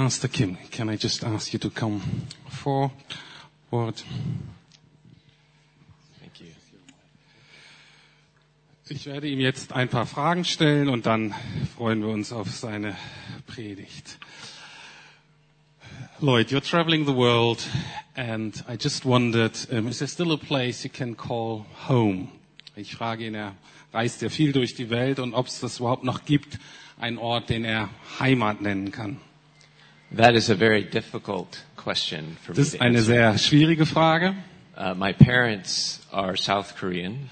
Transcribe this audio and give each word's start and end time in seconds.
Pastor 0.00 0.28
Kim, 0.28 0.56
can 0.70 0.88
I 0.88 0.96
just 0.96 1.22
ask 1.24 1.52
you 1.52 1.58
to 1.58 1.68
come 1.68 2.00
forward? 2.48 4.02
Thank 6.18 6.40
you. 6.40 6.46
Ich 8.88 9.04
werde 9.04 9.28
ihm 9.28 9.40
jetzt 9.40 9.74
ein 9.74 9.90
paar 9.90 10.06
Fragen 10.06 10.46
stellen 10.46 10.88
und 10.88 11.04
dann 11.04 11.34
freuen 11.76 12.00
wir 12.00 12.08
uns 12.08 12.32
auf 12.32 12.48
seine 12.50 12.96
Predigt. 13.46 14.18
Lloyd, 16.20 16.48
you're 16.50 16.62
traveling 16.66 17.04
the 17.04 17.14
world 17.14 17.58
and 18.14 18.64
I 18.66 18.78
just 18.80 19.04
wondered, 19.04 19.52
um, 19.70 19.86
is 19.86 19.98
there 19.98 20.08
still 20.08 20.32
a 20.32 20.38
place 20.38 20.82
you 20.82 20.88
can 20.90 21.14
call 21.14 21.66
home? 21.90 22.28
Ich 22.74 22.94
frage 22.96 23.26
ihn, 23.26 23.34
er 23.34 23.54
reist 23.92 24.22
ja 24.22 24.30
viel 24.30 24.52
durch 24.52 24.74
die 24.74 24.88
Welt 24.88 25.18
und 25.18 25.34
ob 25.34 25.48
es 25.48 25.60
das 25.60 25.78
überhaupt 25.78 26.04
noch 26.04 26.24
gibt, 26.24 26.58
einen 26.98 27.18
Ort, 27.18 27.50
den 27.50 27.66
er 27.66 27.90
Heimat 28.18 28.62
nennen 28.62 28.92
kann. 28.92 29.20
That 30.16 30.34
is 30.34 30.50
a 30.50 30.54
very 30.56 30.82
difficult 30.84 31.64
question 31.76 32.36
for 32.44 32.54
Das 32.54 32.68
ist 32.74 32.80
eine 32.80 33.02
sehr 33.02 33.38
schwierige 33.38 33.86
Frage. 33.86 34.34
Uh, 34.76 34.94
my 34.94 35.12
parents 35.12 36.00
are 36.10 36.36
South 36.36 36.74
Korean. 36.78 37.28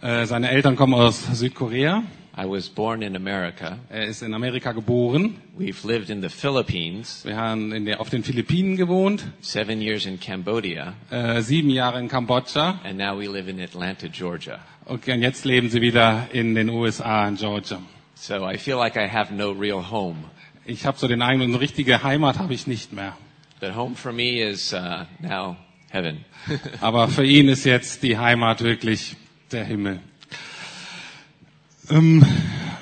Äh, 0.00 0.24
Seine 0.26 0.50
Eltern 0.50 0.76
kommen 0.76 0.94
aus 0.94 1.22
Südkorea. 1.38 2.02
I 2.34 2.46
was 2.48 2.70
born 2.70 3.02
in 3.02 3.14
America. 3.14 3.78
Er 3.90 4.06
ist 4.06 4.22
in 4.22 4.32
Amerika 4.32 4.72
geboren. 4.72 5.36
We've 5.58 5.86
lived 5.86 6.08
in 6.08 6.22
the 6.22 6.30
Philippines, 6.30 7.22
Wir 7.26 7.36
haben 7.36 7.72
in 7.72 7.84
der, 7.84 8.00
auf 8.00 8.08
den 8.08 8.24
Philippinen 8.24 8.76
gewohnt, 8.78 9.22
seven 9.42 9.82
years 9.82 10.06
in 10.06 10.18
Cambodia, 10.18 10.94
äh, 11.10 11.42
sieben 11.42 11.68
Jahre 11.68 12.00
in 12.00 12.08
Kambodscha. 12.08 12.80
and 12.84 12.96
now 12.96 13.14
we 13.18 13.26
live 13.28 13.48
in 13.50 13.60
Atlanta, 13.60 14.08
Georgia. 14.08 14.58
Okay, 14.86 15.12
und 15.12 15.20
jetzt 15.20 15.44
leben 15.44 15.68
sie 15.68 15.82
wieder 15.82 16.28
in 16.32 16.54
den 16.54 16.70
USA, 16.70 17.28
in 17.28 17.36
Georgia. 17.36 17.82
So 18.14 18.48
I 18.48 18.56
feel 18.56 18.76
like 18.78 18.96
I 18.96 19.06
have 19.06 19.34
no 19.34 19.50
real 19.52 19.82
home. 19.82 20.24
Ich 20.64 20.86
habe 20.86 20.96
so 20.96 21.08
den 21.08 21.22
Eindruck, 21.22 21.48
eine 21.48 21.60
richtige 21.60 22.04
Heimat 22.04 22.38
habe 22.38 22.54
ich 22.54 22.68
nicht 22.68 22.92
mehr. 22.92 23.16
But 23.58 23.74
home 23.74 23.96
for 23.96 24.12
me 24.12 24.40
is 24.40 24.72
uh, 24.72 25.04
now 25.20 25.56
heaven. 25.90 26.24
Aber 26.80 27.08
für 27.08 27.24
ihn 27.24 27.48
ist 27.48 27.64
jetzt 27.64 28.04
die 28.04 28.16
Heimat 28.16 28.62
wirklich 28.62 29.16
der 29.50 29.64
Himmel. 29.64 29.98
Um, 31.90 32.24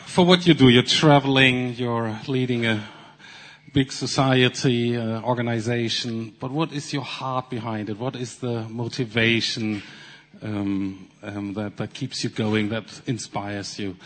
for 0.04 0.26
what 0.26 0.44
you 0.44 0.52
do, 0.52 0.68
you're 0.68 0.84
traveling, 0.84 1.74
you're 1.74 2.14
leading 2.26 2.66
a 2.66 2.80
big 3.72 3.92
society, 3.92 4.98
uh, 4.98 5.22
organization, 5.22 6.34
but 6.38 6.50
what 6.50 6.72
is 6.72 6.92
your 6.92 7.04
heart 7.04 7.48
behind 7.48 7.88
it? 7.88 7.98
What 7.98 8.14
is 8.14 8.40
the 8.40 8.66
motivation 8.68 9.82
um, 10.42 11.08
um, 11.22 11.54
that, 11.54 11.78
that 11.78 11.94
keeps 11.94 12.22
you 12.22 12.28
going, 12.28 12.68
that 12.68 12.84
inspires 13.06 13.78
you? 13.78 13.96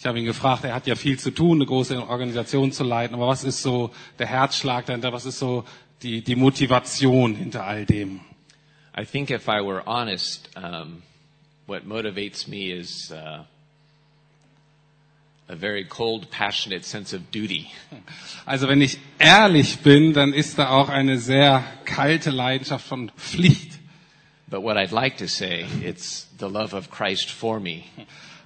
Ich 0.00 0.06
habe 0.06 0.18
ihn 0.18 0.24
gefragt, 0.24 0.64
er 0.64 0.72
hat 0.72 0.86
ja 0.86 0.94
viel 0.94 1.18
zu 1.18 1.30
tun, 1.30 1.58
eine 1.58 1.66
große 1.66 2.08
Organisation 2.08 2.72
zu 2.72 2.84
leiten, 2.84 3.14
aber 3.14 3.28
was 3.28 3.44
ist 3.44 3.60
so 3.60 3.90
der 4.18 4.28
Herzschlag 4.28 4.86
dahinter, 4.86 5.12
was 5.12 5.26
ist 5.26 5.38
so 5.38 5.64
die, 6.00 6.24
die 6.24 6.36
Motivation 6.36 7.34
hinter 7.34 7.66
all 7.66 7.84
dem? 7.84 8.20
I 8.98 9.04
think 9.04 9.28
if 9.28 9.46
I 9.46 9.60
were 9.60 9.82
honest, 9.86 10.48
um, 10.56 11.02
what 11.66 11.86
motivates 11.86 12.48
me 12.48 12.72
is 12.72 13.12
uh, 13.12 13.44
a 15.50 15.54
very 15.54 15.84
cold, 15.84 16.30
passionate 16.30 16.86
sense 16.86 17.14
of 17.14 17.30
duty. 17.30 17.66
Also 18.46 18.68
wenn 18.68 18.80
ich 18.80 18.98
ehrlich 19.18 19.80
bin, 19.80 20.14
dann 20.14 20.32
ist 20.32 20.58
da 20.58 20.70
auch 20.70 20.88
eine 20.88 21.18
sehr 21.18 21.62
kalte 21.84 22.30
Leidenschaft 22.30 22.86
von 22.86 23.12
Pflicht. 23.18 23.78
But 24.48 24.62
what 24.62 24.78
I'd 24.78 24.92
like 24.92 25.18
to 25.18 25.28
say, 25.28 25.66
it's 25.84 26.26
the 26.38 26.48
love 26.48 26.74
of 26.74 26.90
Christ 26.90 27.30
for 27.30 27.60
me. 27.60 27.84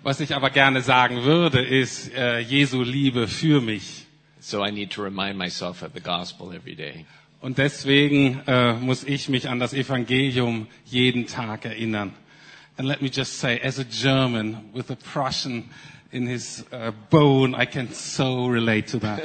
Was 0.05 0.21
ich 0.21 0.35
aber 0.35 0.51
gerne 0.51 0.83
sagen 0.83 1.25
würde, 1.25 1.63
ist 1.63 2.13
äh, 2.13 2.39
Jesu 2.39 2.83
Liebe 2.83 3.27
für 3.27 3.63
mich. 3.63 4.05
So 4.39 4.63
I 4.63 4.71
need 4.71 4.93
to 4.93 5.03
remind 5.03 5.39
myself 5.39 5.83
of 5.83 5.93
the 5.95 6.01
gospel 6.03 6.55
every 6.55 6.75
day. 6.75 7.07
Und 7.41 7.57
deswegen 7.57 8.43
äh, 8.47 8.75
muss 8.75 9.03
ich 9.05 9.31
mich 9.31 9.49
an 9.49 9.61
das 9.61 9.73
Evangelium 9.73 10.67
jeden 10.85 11.27
Tag 11.27 11.65
erinnern. 11.65 12.13
And 12.77 12.87
let 12.87 13.01
me 13.01 13.09
just 13.09 13.41
say, 13.41 13.59
as 13.65 13.79
a 13.79 13.85
German 13.85 14.59
with 14.75 14.91
a 14.91 14.97
Prussian 14.97 15.71
in 16.13 16.27
his 16.27 16.67
uh, 16.71 16.93
bone, 17.09 17.55
I 17.55 17.65
can 17.65 17.89
so 17.91 18.47
relate 18.47 18.91
to 18.93 18.99
that. 18.99 19.23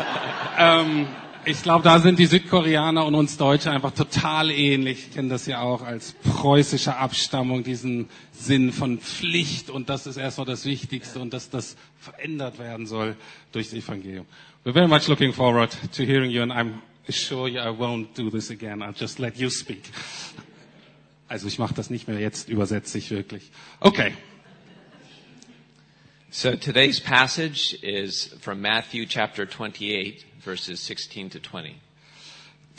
ähm, 0.56 1.08
ich 1.44 1.62
glaube, 1.62 1.82
da 1.84 1.98
sind 1.98 2.18
die 2.18 2.26
Südkoreaner 2.26 3.04
und 3.04 3.14
uns 3.14 3.36
Deutsche 3.36 3.70
einfach 3.70 3.92
total 3.92 4.50
ähnlich. 4.50 5.08
Ich 5.08 5.14
kenne 5.14 5.28
das 5.28 5.46
ja 5.46 5.60
auch 5.60 5.82
als 5.82 6.12
preußische 6.22 6.96
Abstammung, 6.96 7.64
diesen 7.64 8.08
Sinn 8.32 8.72
von 8.72 8.98
Pflicht. 8.98 9.70
Und 9.70 9.88
das 9.88 10.06
ist 10.06 10.16
erstmal 10.16 10.46
das 10.46 10.64
Wichtigste 10.64 11.18
und 11.18 11.32
dass 11.32 11.50
das 11.50 11.76
verändert 11.98 12.58
werden 12.58 12.86
soll 12.86 13.16
durch 13.52 13.70
das 13.70 13.78
Evangelium. 13.78 14.26
We're 14.64 14.72
very 14.72 14.88
much 14.88 15.08
looking 15.08 15.32
forward 15.32 15.76
to 15.96 16.04
hearing 16.04 16.30
you 16.30 16.42
and 16.42 16.52
I'm 16.52 16.74
assure 17.08 17.48
you 17.48 17.58
I 17.58 17.68
won't 17.68 18.08
do 18.14 18.30
this 18.30 18.50
again. 18.50 18.80
I'll 18.82 18.94
just 18.98 19.18
let 19.18 19.36
you 19.36 19.50
speak. 19.50 19.82
Also 21.28 21.48
ich 21.48 21.58
mache 21.58 21.74
das 21.74 21.90
nicht 21.90 22.08
mehr 22.08 22.20
jetzt, 22.20 22.48
übersetze 22.48 22.98
ich 22.98 23.10
wirklich. 23.10 23.50
Okay. 23.80 24.12
So 26.34 26.56
today's 26.56 26.98
passage 26.98 27.76
is 27.82 28.34
from 28.40 28.62
Matthew 28.62 29.04
chapter 29.04 29.44
28, 29.44 30.24
verses 30.40 30.80
16 30.80 31.28
to 31.28 31.40
20. 31.40 31.74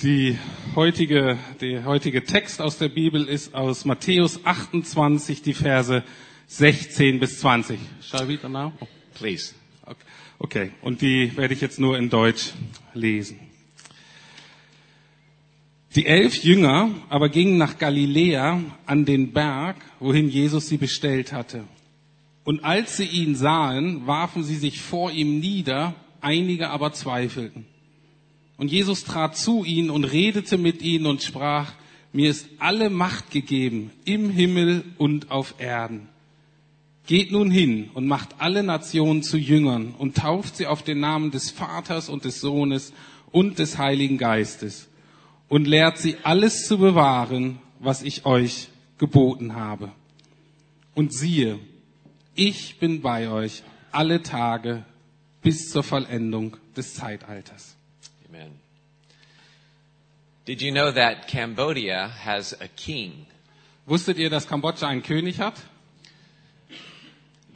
Die 0.01 0.39
heutige, 0.75 1.37
der 1.61 1.85
heutige 1.85 2.25
Text 2.25 2.59
aus 2.59 2.79
der 2.79 2.89
Bibel 2.89 3.29
ist 3.29 3.53
aus 3.53 3.85
Matthäus 3.85 4.43
28, 4.43 5.43
die 5.43 5.53
Verse 5.53 6.01
16 6.47 7.19
bis 7.19 7.41
20. 7.41 7.79
Shall 8.01 8.23
I 8.23 8.25
read 8.25 8.41
them 8.41 8.53
now? 8.53 8.73
Please. 9.13 9.53
Okay. 9.85 9.99
okay, 10.39 10.71
und 10.81 11.01
die 11.03 11.37
werde 11.37 11.53
ich 11.53 11.61
jetzt 11.61 11.79
nur 11.79 11.95
in 11.95 12.09
Deutsch 12.09 12.53
lesen. 12.95 13.39
Die 15.95 16.07
elf 16.07 16.37
Jünger 16.37 16.89
aber 17.07 17.29
gingen 17.29 17.59
nach 17.59 17.77
Galiläa 17.77 18.63
an 18.87 19.05
den 19.05 19.31
Berg, 19.31 19.75
wohin 19.99 20.27
Jesus 20.27 20.69
sie 20.69 20.77
bestellt 20.77 21.31
hatte. 21.31 21.65
Und 22.43 22.63
als 22.63 22.97
sie 22.97 23.05
ihn 23.05 23.35
sahen, 23.35 24.05
warfen 24.05 24.43
sie 24.43 24.55
sich 24.55 24.81
vor 24.81 25.11
ihm 25.11 25.39
nieder, 25.39 25.95
einige 26.21 26.69
aber 26.69 26.91
zweifelten. 26.93 27.65
Und 28.57 28.71
Jesus 28.71 29.03
trat 29.03 29.37
zu 29.37 29.63
ihnen 29.63 29.89
und 29.89 30.03
redete 30.03 30.57
mit 30.57 30.81
ihnen 30.81 31.05
und 31.05 31.23
sprach, 31.23 31.73
mir 32.11 32.29
ist 32.29 32.47
alle 32.59 32.89
Macht 32.89 33.31
gegeben 33.31 33.91
im 34.05 34.29
Himmel 34.29 34.83
und 34.97 35.31
auf 35.31 35.55
Erden. 35.57 36.07
Geht 37.07 37.31
nun 37.31 37.51
hin 37.51 37.89
und 37.93 38.07
macht 38.07 38.35
alle 38.37 38.63
Nationen 38.63 39.23
zu 39.23 39.37
Jüngern 39.37 39.93
und 39.97 40.15
tauft 40.15 40.55
sie 40.55 40.67
auf 40.67 40.83
den 40.83 40.99
Namen 40.99 41.31
des 41.31 41.49
Vaters 41.49 42.07
und 42.07 42.23
des 42.23 42.39
Sohnes 42.39 42.93
und 43.31 43.59
des 43.59 43.77
Heiligen 43.77 44.17
Geistes 44.17 44.87
und 45.49 45.67
lehrt 45.67 45.97
sie 45.97 46.15
alles 46.23 46.67
zu 46.67 46.77
bewahren, 46.77 47.59
was 47.79 48.03
ich 48.03 48.25
euch 48.25 48.69
geboten 48.97 49.55
habe. 49.55 49.91
Und 50.95 51.13
siehe, 51.13 51.59
ich 52.35 52.79
bin 52.79 53.01
bei 53.01 53.29
euch 53.29 53.63
alle 53.91 54.21
Tage 54.21 54.85
bis 55.41 55.69
zur 55.69 55.83
Vollendung 55.83 56.57
des 56.75 56.95
Zeitalters. 56.95 57.75
Amen. 58.29 58.59
Did 60.45 60.61
you 60.61 60.71
know 60.71 60.91
that 60.91 61.27
Cambodia 61.27 62.09
has 62.25 62.53
a 62.59 62.67
king, 62.67 63.25
Wusstet 63.85 64.17
ihr, 64.17 64.29
dass 64.29 64.47
Kambodscha 64.47 64.87
einen 64.87 65.03
König 65.03 65.39
hat? 65.39 65.55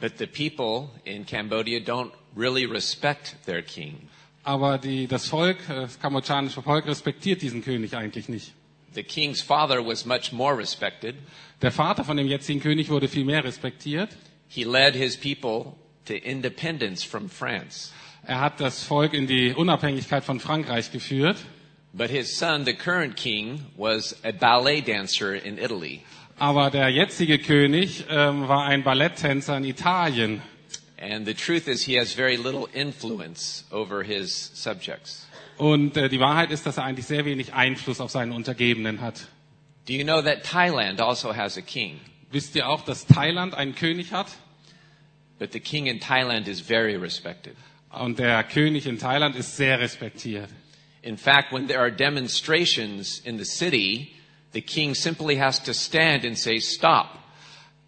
but 0.00 0.16
the 0.18 0.26
people 0.26 0.90
in 1.04 1.24
Cambodia 1.24 1.80
don't 1.80 2.12
really 2.36 2.66
respect 2.66 3.34
their 3.46 3.62
king? 3.62 4.08
Aber 4.44 4.78
die, 4.78 5.06
das 5.06 5.26
Volk, 5.26 5.58
äh, 5.68 5.74
das 5.74 5.98
kambodschanische 6.00 6.62
Volk 6.62 6.86
respektiert 6.86 7.42
diesen 7.42 7.62
König 7.62 7.94
eigentlich 7.96 8.28
nicht. 8.28 8.52
The 8.94 9.02
king's 9.02 9.42
father 9.42 9.84
was 9.84 10.06
much 10.06 10.32
more 10.32 10.56
respected. 10.56 11.16
Der 11.60 11.72
Vater 11.72 12.04
von 12.04 12.16
dem 12.16 12.26
jetzigen 12.26 12.60
König 12.60 12.88
wurde 12.88 13.08
viel 13.08 13.24
mehr 13.24 13.44
respektiert. 13.44 14.16
He 14.48 14.64
led 14.64 14.94
his 14.94 15.16
people 15.16 15.76
to 16.06 16.14
independence 16.14 17.04
from 17.04 17.28
France. 17.28 17.92
Er 18.26 18.40
hat 18.40 18.60
das 18.60 18.84
Volk 18.84 19.14
in 19.14 19.26
die 19.26 19.54
Unabhängigkeit 19.54 20.24
von 20.24 20.40
Frankreich 20.40 20.90
geführt. 20.92 21.36
But 21.94 22.10
his 22.10 22.36
son, 22.36 22.64
the 22.64 22.74
current 22.74 23.16
king, 23.16 23.64
was 23.76 24.14
a 24.24 24.32
ballet 24.32 24.82
dancer 24.82 25.34
in 25.34 25.58
Italy. 25.58 26.02
Aber 26.38 26.70
der 26.70 26.88
jetzige 26.90 27.38
König 27.38 28.04
ähm, 28.08 28.46
war 28.46 28.66
ein 28.66 28.84
Balletttänzer 28.84 29.56
in 29.56 29.64
Italien. 29.64 30.42
And 31.00 31.26
the 31.26 31.34
truth 31.34 31.68
is, 31.68 31.84
he 31.84 31.96
has 31.98 32.12
very 32.12 32.36
little 32.36 32.68
influence 32.72 33.64
over 33.70 34.02
his 34.02 34.50
subjects. 34.54 35.26
Und 35.56 35.96
äh, 35.96 36.08
die 36.08 36.20
Wahrheit 36.20 36.50
ist, 36.50 36.66
dass 36.66 36.76
er 36.76 36.84
eigentlich 36.84 37.06
sehr 37.06 37.24
wenig 37.24 37.54
Einfluss 37.54 38.00
auf 38.00 38.10
seine 38.10 38.34
Untergebenen 38.34 39.00
hat. 39.00 39.26
Do 39.86 39.94
you 39.94 40.04
know 40.04 40.20
that 40.20 40.44
Thailand 40.44 41.00
also 41.00 41.34
has 41.34 41.56
a 41.56 41.62
king? 41.62 42.00
Wisst 42.30 42.54
ihr 42.56 42.68
auch, 42.68 42.82
dass 42.82 43.06
Thailand 43.06 43.54
einen 43.54 43.74
König 43.74 44.12
hat? 44.12 44.28
But 45.38 45.52
the 45.52 45.60
king 45.60 45.86
in 45.86 46.00
Thailand 46.00 46.48
is 46.48 46.60
very 46.60 46.96
respected. 46.96 47.56
Und 47.90 48.18
der 48.18 48.44
König 48.44 48.86
in 48.86 48.98
Thailand 48.98 49.36
ist 49.36 49.56
sehr 49.56 49.78
respektiert. 49.80 50.50
In 51.02 51.16
fact, 51.16 51.52
when 51.52 51.68
there 51.68 51.80
are 51.80 51.92
demonstrations 51.92 53.20
in 53.20 53.38
the 53.38 53.44
city, 53.44 54.12
the 54.52 54.60
king 54.60 54.94
simply 54.94 55.36
has 55.36 55.62
to 55.62 55.72
stand 55.72 56.24
and 56.24 56.36
say, 56.36 56.60
stop. 56.60 57.18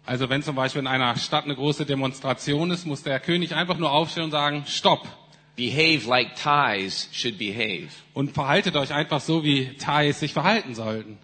Also 0.05 0.29
wenn 0.29 0.41
zum 0.41 0.55
Beispiel 0.55 0.79
in 0.79 0.87
einer 0.87 1.15
Stadt 1.17 1.43
eine 1.43 1.55
große 1.55 1.85
Demonstration 1.85 2.71
ist, 2.71 2.87
muss 2.87 3.03
der 3.03 3.19
König 3.19 3.53
einfach 3.53 3.77
nur 3.77 3.91
aufstehen 3.91 4.23
und 4.23 4.31
sagen, 4.31 4.63
stopp. 4.65 5.07
behave 5.55 6.07
like 6.07 6.35
Thais 6.35 7.07
should 7.11 7.37
behave. 7.37 7.89
Und 8.13 8.31
verhaltet 8.31 8.75
euch 8.75 8.93
einfach 8.93 9.21
so, 9.21 9.43
wie 9.43 9.75
Thais 9.77 10.19
sich 10.19 10.33
verhalten 10.33 10.75
sollten. 10.75 11.17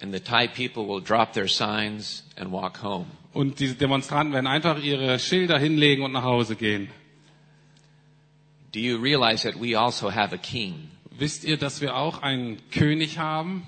And 0.00 0.12
the 0.12 0.20
Thai 0.20 0.46
people 0.46 0.86
will 0.86 1.00
drop 1.00 1.32
their 1.32 1.48
signs 1.48 2.22
and 2.40 2.50
walk 2.52 2.82
home. 2.82 3.06
Und 3.32 3.60
diese 3.60 3.74
Demonstranten 3.74 4.32
werden 4.32 4.46
einfach 4.46 4.82
ihre 4.82 5.18
Schilder 5.18 5.58
hinlegen 5.58 6.02
und 6.02 6.12
nach 6.12 6.24
Hause 6.24 6.56
gehen. 6.56 6.88
Do 8.72 8.80
you 8.80 8.98
realize 8.98 9.42
that 9.42 9.60
we 9.60 9.78
also 9.78 10.10
have 10.10 10.34
a 10.34 10.38
king? 10.38 10.90
Wisst 11.10 11.44
ihr, 11.44 11.56
dass 11.56 11.80
wir 11.80 11.96
auch 11.96 12.22
einen 12.22 12.58
König 12.70 13.18
haben? 13.18 13.66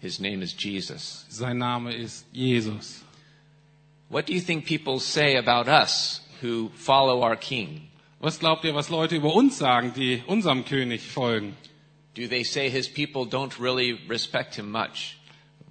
His 0.00 0.18
name 0.18 0.42
is 0.42 0.54
Jesus. 0.58 1.26
Sein 1.28 1.58
Name 1.58 1.92
ist 1.92 2.26
Jesus. 2.32 3.04
What 4.08 4.28
do 4.28 4.32
you 4.32 4.40
think 4.40 4.66
people 4.66 4.98
say 4.98 5.36
about 5.36 5.70
us 5.70 6.22
who 6.42 6.70
follow 6.74 7.22
our 7.22 7.36
king? 7.36 7.88
Was 8.18 8.38
glaubt 8.38 8.64
ihr, 8.64 8.74
was 8.74 8.88
Leute 8.88 9.16
über 9.16 9.34
uns 9.34 9.58
sagen, 9.58 9.92
die 9.94 10.22
unserem 10.26 10.64
König 10.64 11.02
folgen? 11.02 11.56
Do 12.14 12.26
they 12.26 12.44
say 12.44 12.68
his 12.68 12.88
people 12.88 13.22
don't 13.22 13.60
really 13.60 13.98
respect 14.08 14.56
him 14.56 14.70
much? 14.70 15.16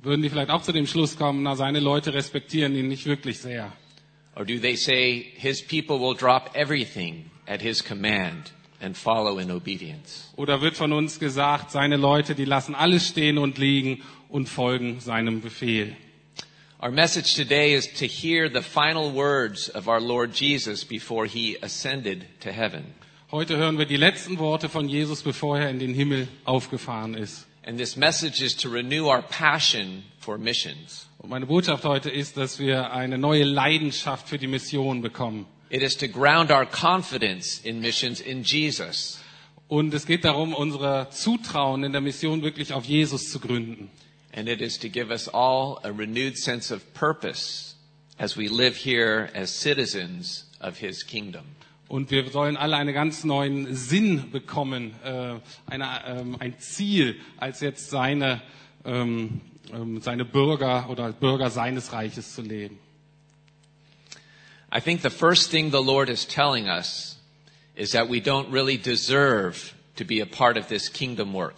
Würden 0.02 0.22
die 0.22 0.30
vielleicht 0.30 0.50
auch 0.50 0.62
zu 0.62 0.72
dem 0.72 0.88
Schluss 0.88 1.18
kommen, 1.18 1.44
na, 1.44 1.56
seine 1.56 1.82
Leute 1.82 2.14
respektieren 2.14 2.74
ihn 2.74 2.88
nicht 2.88 3.06
wirklich 3.06 3.40
sehr? 3.40 3.74
Or 4.36 4.46
do 4.46 4.58
they 4.58 4.78
say 4.78 5.34
his 5.36 5.62
people 5.62 6.00
will 6.00 6.16
drop 6.16 6.52
everything 6.54 7.30
at 7.46 7.62
his 7.62 7.84
command 7.84 8.54
and 8.80 8.96
follow 8.96 9.40
in 9.40 9.52
obedience? 9.52 10.32
Oder 10.38 10.62
wird 10.62 10.78
von 10.78 10.94
uns 10.94 11.20
gesagt, 11.20 11.72
seine 11.72 11.98
Leute, 11.98 12.34
die 12.34 12.46
lassen 12.46 12.76
alles 12.76 13.10
stehen 13.10 13.38
und 13.38 13.58
liegen 13.58 14.02
und 14.30 14.48
folgen 14.48 15.02
seinem 15.02 15.42
Befehl? 15.42 15.98
Our 16.82 16.92
message 16.92 17.36
today 17.36 17.76
is 17.76 17.92
to 17.96 18.06
hear 18.06 18.50
the 18.50 18.62
final 18.62 19.14
words 19.14 19.70
of 19.76 19.90
our 19.90 20.00
Lord 20.00 20.34
Jesus 20.34 20.86
before 20.86 21.28
he 21.28 21.58
ascended 21.62 22.24
to 22.40 22.52
heaven. 22.52 22.86
Heute 23.32 23.58
hören 23.58 23.78
wir 23.78 23.86
die 23.86 23.98
letzten 23.98 24.40
Worte 24.40 24.70
von 24.70 24.88
Jesus, 24.88 25.24
bevor 25.24 25.60
er 25.60 25.70
in 25.70 25.80
den 25.80 25.94
Himmel 25.94 26.30
aufgefahren 26.46 27.16
ist. 27.16 27.49
And 27.70 27.78
this 27.78 27.96
message 27.96 28.42
is 28.42 28.56
to 28.56 28.70
renew 28.70 29.10
our 29.10 29.22
passion 29.22 30.04
for 30.18 30.40
missions. 30.40 31.06
Und 31.20 31.30
meine 31.30 31.46
Botschaft 31.46 31.86
heute 31.86 32.10
ist, 32.10 32.36
dass 32.36 32.58
wir 32.58 32.92
eine 32.92 33.20
neue 33.20 33.44
Leidenschaft 33.44 34.28
für 34.28 34.40
die 34.40 34.48
Mission 34.48 35.04
bekommen. 35.04 35.46
It 35.70 35.84
is 35.84 35.96
to 35.98 36.08
ground 36.08 36.50
our 36.50 36.66
confidence 36.66 37.60
in 37.64 37.80
missions 37.80 38.22
in 38.22 38.42
Jesus. 38.42 39.20
Und 39.68 39.94
es 39.94 40.08
geht 40.08 40.26
darum, 40.26 40.56
unsere 40.56 41.12
Zutrauen 41.12 41.84
in 41.84 41.92
der 41.92 42.02
Mission 42.02 42.42
wirklich 42.42 42.74
auf 42.74 42.86
Jesus 42.86 43.30
zu 43.30 43.40
gründen. 43.40 43.92
And 44.34 44.50
it 44.50 44.62
is 44.62 44.80
to 44.80 44.90
give 44.90 45.12
us 45.12 45.28
all 45.28 45.78
a 45.84 45.92
renewed 45.92 46.40
sense 46.40 46.74
of 46.74 46.82
purpose 46.96 47.76
as 48.18 48.36
we 48.36 48.48
live 48.48 48.76
here 48.84 49.30
as 49.36 49.52
citizens 49.52 50.50
of 50.60 50.80
his 50.80 51.06
kingdom. 51.06 51.44
Und 51.90 52.12
wir 52.12 52.30
sollen 52.30 52.56
alle 52.56 52.78
einen 52.78 52.94
ganz 52.94 53.24
neuen 53.24 53.76
Sinn 53.76 54.30
bekommen, 54.30 54.94
äh, 55.04 55.34
eine, 55.66 56.06
ähm, 56.06 56.38
ein 56.40 56.60
Ziel, 56.60 57.20
als 57.38 57.62
jetzt 57.62 57.90
seine, 57.90 58.44
ähm, 58.86 59.42
ähm, 59.74 60.00
seine 60.00 60.24
Bürger 60.24 60.88
oder 60.92 61.12
Bürger 61.12 61.50
seines 61.50 61.92
Reiches 61.92 62.36
zu 62.36 62.44
leben. 62.44 62.78
I 64.72 64.80
think 64.80 65.02
the 65.02 65.10
first 65.10 65.50
thing 65.50 65.72
the 65.72 65.84
Lord 65.84 66.10
is 66.10 66.28
telling 66.28 66.68
us 66.68 67.18
is 67.74 67.90
that 67.94 68.08
we 68.08 68.20
don't 68.20 68.54
really 68.54 68.78
deserve 68.78 69.74
to 69.96 70.06
be 70.06 70.22
a 70.22 70.28
part 70.28 70.60
of 70.60 70.68
this 70.68 70.94
kingdom 70.94 71.34
work. 71.34 71.56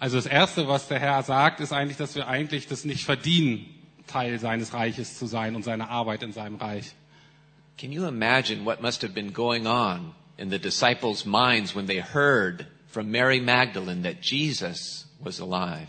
Also 0.00 0.16
das 0.16 0.26
Erste, 0.26 0.66
was 0.66 0.88
der 0.88 0.98
Herr 0.98 1.22
sagt, 1.22 1.60
ist 1.60 1.72
eigentlich, 1.72 1.96
dass 1.96 2.16
wir 2.16 2.26
eigentlich 2.26 2.66
das 2.66 2.84
nicht 2.84 3.04
verdienen, 3.04 3.66
Teil 4.08 4.40
seines 4.40 4.74
Reiches 4.74 5.16
zu 5.16 5.26
sein 5.26 5.54
und 5.54 5.62
seine 5.62 5.90
Arbeit 5.90 6.24
in 6.24 6.32
seinem 6.32 6.56
Reich. 6.56 6.92
Can 7.80 7.92
you 7.92 8.04
imagine 8.04 8.66
what 8.66 8.82
must 8.82 9.00
have 9.00 9.14
been 9.14 9.32
going 9.32 9.66
on 9.66 10.12
in 10.36 10.50
the 10.50 10.58
disciples' 10.58 11.24
minds 11.24 11.74
when 11.74 11.86
they 11.86 11.96
heard 11.96 12.66
from 12.88 13.10
Mary 13.10 13.40
Magdalene 13.40 14.02
that 14.02 14.20
Jesus 14.20 15.06
was 15.18 15.38
alive? 15.38 15.88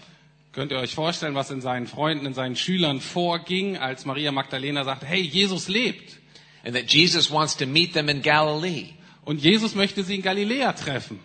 Könnt 0.54 0.72
ihr 0.72 0.78
euch 0.78 0.96
vorstellen, 0.96 1.36
was 1.36 1.52
in 1.52 1.60
seinen 1.60 1.88
Freunden, 1.88 2.26
in 2.26 2.34
seinen 2.34 2.56
Schülern 2.56 3.02
vorging, 3.02 3.76
als 3.76 4.06
Maria 4.06 4.32
Magdalena 4.32 4.86
sagte, 4.86 5.06
hey, 5.06 5.20
Jesus 5.20 5.68
lebt. 5.68 6.18
And 6.64 6.76
that 6.76 6.86
Jesus 6.86 7.30
wants 7.30 7.56
to 7.58 7.66
meet 7.66 7.94
them 7.94 8.08
in 8.08 8.22
Galilee. 8.22 8.94
Und 9.26 9.42
Jesus 9.42 9.76
möchte 9.76 10.06
sie 10.06 10.16
in 10.16 10.22
Galiläa 10.22 10.72
treffen. 10.72 11.20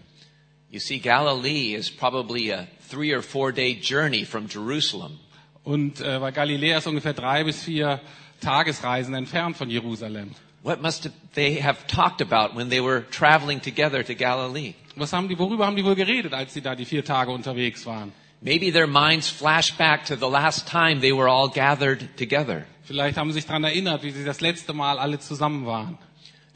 You 0.72 0.80
see, 0.80 0.98
Galilee 0.98 1.74
is 1.76 1.88
probably 1.88 2.50
a 2.50 2.66
three 2.88 3.12
or 3.12 3.22
four 3.22 3.52
day 3.52 3.74
journey 3.74 4.24
from 4.24 4.48
Jerusalem. 4.48 5.20
Und 5.62 6.00
äh, 6.00 6.20
weil 6.20 6.32
Galiläa 6.32 6.78
ist 6.78 6.88
ungefähr 6.88 7.14
drei 7.14 7.44
bis 7.44 7.62
vier 7.62 8.00
Tagesreisen 8.40 9.14
entfernt 9.14 9.56
von 9.56 9.70
Jerusalem. 9.70 10.34
What 10.66 10.82
must 10.82 11.06
they 11.34 11.60
have 11.60 11.86
talked 11.86 12.20
about 12.20 12.56
when 12.56 12.70
they 12.70 12.80
were 12.80 13.02
traveling 13.02 13.60
together 13.60 14.02
to 14.02 14.14
Galilee? 14.14 14.74
Was 14.96 15.12
haben 15.12 15.28
die, 15.28 15.38
worüber 15.38 15.64
haben 15.64 15.76
die 15.76 15.84
wohl 15.84 15.94
geredet, 15.94 16.34
als 16.34 16.54
sie 16.54 16.60
da 16.60 16.74
die 16.74 16.84
vier 16.84 17.04
Tage 17.04 17.30
unterwegs 17.30 17.86
waren? 17.86 18.12
Maybe 18.40 18.72
their 18.72 18.88
minds 18.88 19.28
flash 19.28 19.72
back 19.78 20.06
to 20.06 20.16
the 20.16 20.28
last 20.28 20.66
time 20.66 21.00
they 21.00 21.12
were 21.12 21.28
all 21.28 21.48
gathered 21.48 22.16
together. 22.16 22.66
Vielleicht 22.82 23.16
haben 23.16 23.30
sie 23.30 23.34
sich 23.34 23.46
daran 23.46 23.62
erinnert, 23.62 24.02
wie 24.02 24.10
sie 24.10 24.24
das 24.24 24.40
letzte 24.40 24.72
Mal 24.72 24.98
alle 24.98 25.20
zusammen 25.20 25.66
waren. 25.66 25.98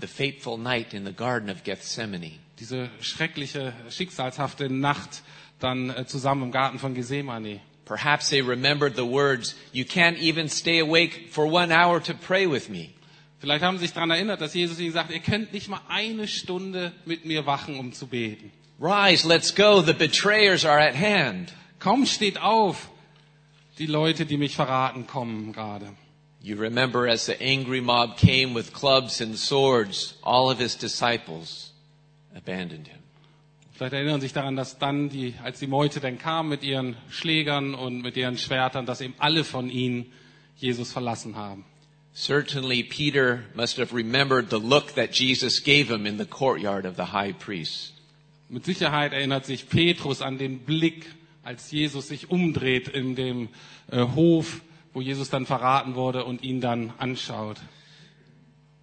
The 0.00 0.08
fateful 0.08 0.58
night 0.58 0.92
in 0.92 1.06
the 1.06 1.12
Garden 1.12 1.48
of 1.48 1.62
Gethsemane. 1.62 2.32
Diese 2.58 2.90
schreckliche, 3.00 3.74
schicksalshafte 3.90 4.68
Nacht 4.68 5.22
dann 5.60 5.90
äh, 5.90 6.04
zusammen 6.04 6.42
im 6.42 6.50
Garten 6.50 6.80
von 6.80 6.96
Gethsemane. 6.96 7.60
Perhaps 7.84 8.30
they 8.30 8.40
remembered 8.40 8.96
the 8.96 9.06
words, 9.06 9.54
You 9.72 9.84
can't 9.84 10.18
even 10.18 10.48
stay 10.48 10.80
awake 10.80 11.28
for 11.30 11.46
one 11.46 11.70
hour 11.70 12.02
to 12.02 12.12
pray 12.12 12.50
with 12.50 12.68
me. 12.68 12.90
Vielleicht 13.40 13.64
haben 13.64 13.78
sie 13.78 13.86
sich 13.86 13.94
daran 13.94 14.10
erinnert, 14.10 14.42
dass 14.42 14.52
Jesus 14.52 14.78
ihnen 14.78 14.92
sagt, 14.92 15.10
ihr 15.10 15.20
könnt 15.20 15.52
nicht 15.54 15.68
mal 15.68 15.80
eine 15.88 16.28
Stunde 16.28 16.92
mit 17.06 17.24
mir 17.24 17.46
wachen, 17.46 17.78
um 17.78 17.92
zu 17.92 18.06
beten. 18.06 18.52
Rise, 18.78 19.26
let's 19.26 19.54
go, 19.54 19.82
the 19.82 19.94
betrayers 19.94 20.64
are 20.64 20.78
at 20.78 20.94
hand. 20.94 21.52
Komm, 21.78 22.04
steht 22.04 22.40
auf. 22.40 22.90
Die 23.78 23.86
Leute, 23.86 24.26
die 24.26 24.36
mich 24.36 24.56
verraten, 24.56 25.06
kommen 25.06 25.54
gerade. 25.54 25.86
You 26.42 26.56
remember 26.56 27.08
as 27.08 27.26
the 27.26 27.34
angry 27.40 27.80
mob 27.80 28.18
came 28.18 28.54
with 28.54 28.72
clubs 28.72 29.20
and 29.20 29.36
swords, 29.36 30.18
all 30.22 30.50
of 30.50 30.58
his 30.58 30.76
disciples 30.76 31.72
abandoned 32.34 32.88
him. 32.88 32.98
Vielleicht 33.72 33.94
erinnern 33.94 34.20
Sie 34.20 34.26
sich 34.26 34.34
daran, 34.34 34.56
dass 34.56 34.78
dann, 34.78 35.08
die, 35.08 35.34
als 35.42 35.58
die 35.58 35.66
Meute 35.66 36.00
dann 36.00 36.18
kam 36.18 36.50
mit 36.50 36.62
ihren 36.62 36.96
Schlägern 37.08 37.74
und 37.74 38.02
mit 38.02 38.14
ihren 38.18 38.36
Schwertern, 38.36 38.84
dass 38.84 39.00
eben 39.00 39.14
alle 39.16 39.44
von 39.44 39.70
ihnen 39.70 40.12
Jesus 40.56 40.92
verlassen 40.92 41.36
haben. 41.36 41.64
Certainly 42.12 42.84
Peter 42.84 43.44
must 43.54 43.76
have 43.76 43.92
remembered 43.92 44.50
the 44.50 44.58
look 44.58 44.94
that 44.94 45.12
Jesus 45.12 45.60
gave 45.60 45.90
him 45.90 46.06
in 46.06 46.16
the 46.16 46.26
courtyard 46.26 46.84
of 46.84 46.96
the 46.96 47.06
high 47.06 47.32
priest. 47.32 47.92
Mit 48.48 48.64
Sicherheit 48.64 49.12
erinnert 49.12 49.46
sich 49.46 49.68
Petrus 49.68 50.20
an 50.20 50.36
den 50.36 50.58
Blick, 50.58 51.06
als 51.44 51.70
Jesus 51.70 52.08
sich 52.08 52.30
umdreht 52.30 52.88
in 52.88 53.14
dem 53.14 53.48
äh, 53.92 54.00
Hof, 54.00 54.60
wo 54.92 55.00
Jesus 55.00 55.30
dann 55.30 55.46
verraten 55.46 55.94
wurde 55.94 56.24
und 56.24 56.42
ihn 56.42 56.60
dann 56.60 56.92
anschaut. 56.98 57.58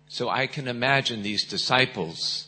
So 0.08 0.32
I 0.32 0.48
can 0.48 0.68
imagine 0.68 1.22
these 1.22 1.46
disciples 1.46 2.48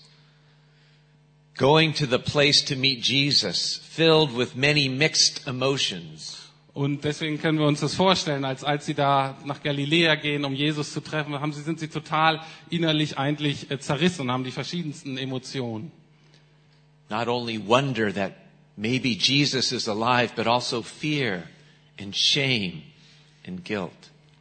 going 1.59 1.91
to 1.91 2.07
the 2.07 2.19
place 2.19 2.61
to 2.61 2.75
meet 2.77 3.01
Jesus, 3.01 3.75
filled 3.83 4.33
with 4.33 4.55
many 4.55 4.87
mixed 4.87 5.45
emotions. 5.45 6.38
Und 6.79 7.03
deswegen 7.03 7.41
können 7.41 7.59
wir 7.59 7.67
uns 7.67 7.81
das 7.81 7.93
vorstellen, 7.93 8.45
als, 8.45 8.63
als 8.63 8.85
sie 8.85 8.93
da 8.93 9.37
nach 9.43 9.61
Galiläa 9.61 10.15
gehen, 10.15 10.45
um 10.45 10.53
Jesus 10.53 10.93
zu 10.93 11.01
treffen, 11.01 11.37
haben 11.37 11.51
sie, 11.51 11.61
sind 11.61 11.77
sie 11.77 11.89
total 11.89 12.39
innerlich 12.69 13.17
eigentlich 13.17 13.69
äh, 13.69 13.81
zerrissen 13.81 14.21
und 14.21 14.31
haben 14.31 14.45
die 14.45 14.51
verschiedensten 14.51 15.17
Emotionen. 15.17 15.91
Not 17.09 17.27
only 17.27 17.59
wonder 17.67 18.13
that 18.13 18.31
maybe 18.77 19.09
Jesus 19.09 19.73
is 19.73 19.89
alive, 19.89 20.35
but 20.37 20.47
also 20.47 20.81
fear 20.81 21.43
and 21.99 22.15
shame 22.15 22.83
and 23.45 23.65
guilt. 23.65 23.91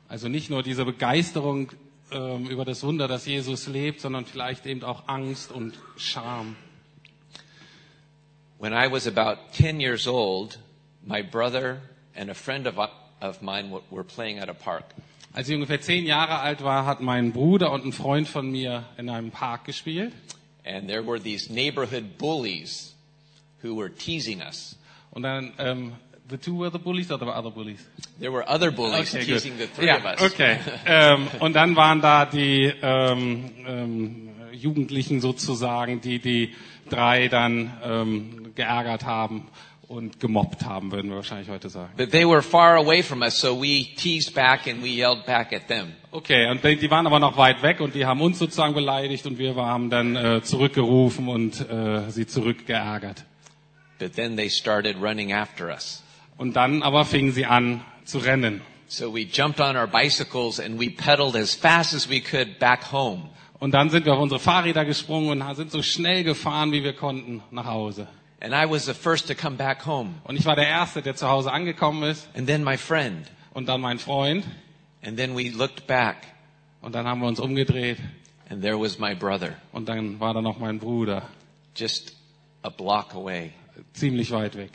Also 0.09 0.29
nicht 0.29 0.49
nur 0.49 0.63
diese 0.63 0.85
Begeisterung 0.85 1.73
ähm, 2.13 2.47
über 2.49 2.65
das 2.65 2.85
Wunder, 2.85 3.09
dass 3.09 3.27
Jesus 3.27 3.67
lebt, 3.67 4.01
sondern 4.01 4.27
vielleicht 4.27 4.65
eben 4.65 4.85
auch 4.85 5.09
Angst 5.09 5.51
und 5.51 5.75
Scham. 5.97 6.55
When 8.61 8.73
I 8.73 8.89
was 8.89 9.09
about 9.09 9.41
10 9.55 9.81
years 9.81 10.07
old, 10.07 10.61
my 11.05 11.21
brother 11.21 11.81
and 12.19 12.31
a 12.31 12.35
friend 12.35 12.67
of, 12.67 12.77
of 13.21 13.41
mine 13.43 13.71
were 13.91 14.05
playing 14.05 14.39
at 14.39 14.49
a 14.49 14.55
park. 14.55 14.85
Als 15.35 15.49
ich 15.49 15.55
ungefähr 15.55 15.81
zehn 15.81 16.05
Jahre 16.07 16.41
alt 16.41 16.65
war, 16.65 16.85
hat 16.87 17.01
mein 17.01 17.33
Bruder 17.33 17.71
und 17.73 17.85
ein 17.85 17.93
Freund 17.93 18.27
von 18.29 18.51
mir 18.51 18.85
in 18.97 19.09
einem 19.09 19.31
Park 19.31 19.65
gespielt. 19.67 20.13
And 20.65 20.89
there 20.89 21.07
were 21.07 21.21
these 21.21 21.53
neighborhood 21.53 22.19
bullies 22.19 22.95
who 23.63 23.77
were 23.77 23.91
teasing 23.91 24.41
us. 24.41 24.77
Und 25.11 25.23
dann, 25.23 25.53
ähm, 25.59 25.93
the 26.31 26.37
two 26.37 26.59
were 26.59 26.71
the 26.71 26.79
bullies 26.79 27.11
or 27.11 27.19
there 27.19 27.29
were 27.29 27.37
other 27.39 27.51
bullies? 27.51 27.87
There 28.19 28.33
were 28.33 28.45
other 28.49 28.71
bullies 28.71 29.15
Okay, 29.15 29.25
teasing 29.25 29.57
good. 29.59 29.69
the 29.69 29.75
three 29.77 29.87
Ja, 29.87 29.99
of 29.99 30.05
us. 30.05 30.23
okay. 30.23 30.59
ähm, 30.87 31.29
und 31.41 31.55
dann 31.55 31.77
waren 31.77 32.01
da 32.01 32.27
die 32.27 32.73
ähm, 32.83 33.51
ähm, 33.67 34.29
Jugendlichen 34.53 35.21
sozusagen, 35.21 36.01
die 36.01 36.19
die 36.19 36.55
drei 36.91 37.29
dann 37.29 37.73
ähm, 37.85 38.53
geärgert 38.55 39.05
haben. 39.05 39.49
Und 39.89 40.21
gemobbt 40.21 40.67
haben, 40.67 40.93
würden 40.93 41.11
wir 41.11 41.17
wahrscheinlich 41.17 41.49
heute 41.49 41.71
sagen. 41.71 41.91
But 41.97 42.11
they 42.11 42.27
were 42.27 42.43
far 42.43 42.77
away 42.77 43.03
from 43.03 43.23
us, 43.23 43.41
so 43.41 43.61
we 43.61 43.87
teased 43.97 44.35
back 44.35 44.67
and 44.67 44.83
we 44.83 44.89
yelled 44.89 45.25
back 45.25 45.53
at 45.53 45.67
them. 45.67 45.95
Okay, 46.11 46.49
und 46.51 46.63
die 46.63 46.91
waren 46.91 47.07
aber 47.07 47.19
noch 47.19 47.37
weit 47.39 47.63
weg 47.63 47.81
und 47.81 47.95
die 47.95 48.05
haben 48.05 48.21
uns 48.21 48.39
sozusagen 48.39 48.75
beleidigt 48.75 49.27
und 49.27 49.39
wir 49.39 49.57
haben 49.57 49.89
dann 49.89 50.15
äh, 50.15 50.43
zurückgerufen 50.43 51.29
und 51.29 51.69
äh, 51.69 52.11
sie 52.11 52.27
zurückgeärgert. 52.27 53.25
But 53.99 54.15
then 54.15 54.37
they 54.37 54.51
started 54.51 54.97
running 55.01 55.33
after 55.33 55.69
us. 55.69 56.03
Und 56.37 56.55
dann 56.55 56.83
aber 56.83 57.05
fingen 57.05 57.33
sie 57.33 57.47
an 57.47 57.81
zu 58.05 58.19
rennen. 58.19 58.61
So 58.87 59.13
we 59.15 59.23
jumped 59.23 59.61
on 59.61 59.77
our 59.77 59.87
bicycles 59.87 60.61
and 60.61 60.79
we 60.79 60.91
pedaled 60.91 61.35
as 61.35 61.55
fast 61.55 61.95
as 61.95 62.09
we 62.09 62.21
could 62.21 62.59
back 62.59 62.93
home. 62.93 63.23
Und 63.59 63.73
dann 63.73 63.91
sind 63.91 64.05
wir 64.05 64.15
auf 64.15 64.21
unsere 64.21 64.39
Fahrräder 64.39 64.85
gesprungen 64.85 65.43
und 65.43 65.57
sind 65.57 65.73
so 65.73 65.83
schnell 65.83 66.25
gefahren, 66.25 66.73
wie 66.73 66.85
wir 66.85 66.93
konnten, 66.93 67.43
nach 67.51 67.67
Hause. 67.67 68.07
And 68.41 68.55
I 68.55 68.71
was 68.71 68.87
the 68.87 68.95
first 68.95 69.27
to 69.29 69.35
come 69.35 69.57
back 69.57 69.85
home. 69.85 70.15
Und 70.25 70.37
ich 70.37 70.45
war 70.47 70.55
der 70.55 70.69
Erste, 70.69 71.03
der 71.03 71.17
zu 71.17 71.29
Hause 71.29 71.53
angekommen 71.53 72.05
ist. 72.05 72.29
And 72.37 72.47
then 72.47 72.63
my 72.63 72.77
friend. 72.77 73.27
Und 73.53 73.69
dann 73.69 73.81
mein 73.81 73.99
Freund. 73.99 74.45
And 75.03 75.17
then 75.17 75.37
we 75.37 75.51
looked 75.51 75.87
back. 75.87 76.17
Und 76.81 76.95
dann 76.95 77.07
haben 77.07 77.21
wir 77.21 77.27
uns 77.27 77.41
umgedreht. 77.41 77.99
And 78.49 78.63
there 78.63 78.79
was 78.81 78.99
my 78.99 79.15
brother. 79.15 79.55
Und 79.73 79.89
dann 79.89 80.21
war 80.21 80.35
da 80.35 80.41
noch 80.41 80.59
mein 80.59 80.79
Bruder. 80.79 81.29
Just 81.75 82.17
a 82.63 82.69
block 82.69 83.15
away. 83.15 83.53
Ziemlich 83.93 84.31
weit 84.31 84.57
weg. 84.57 84.71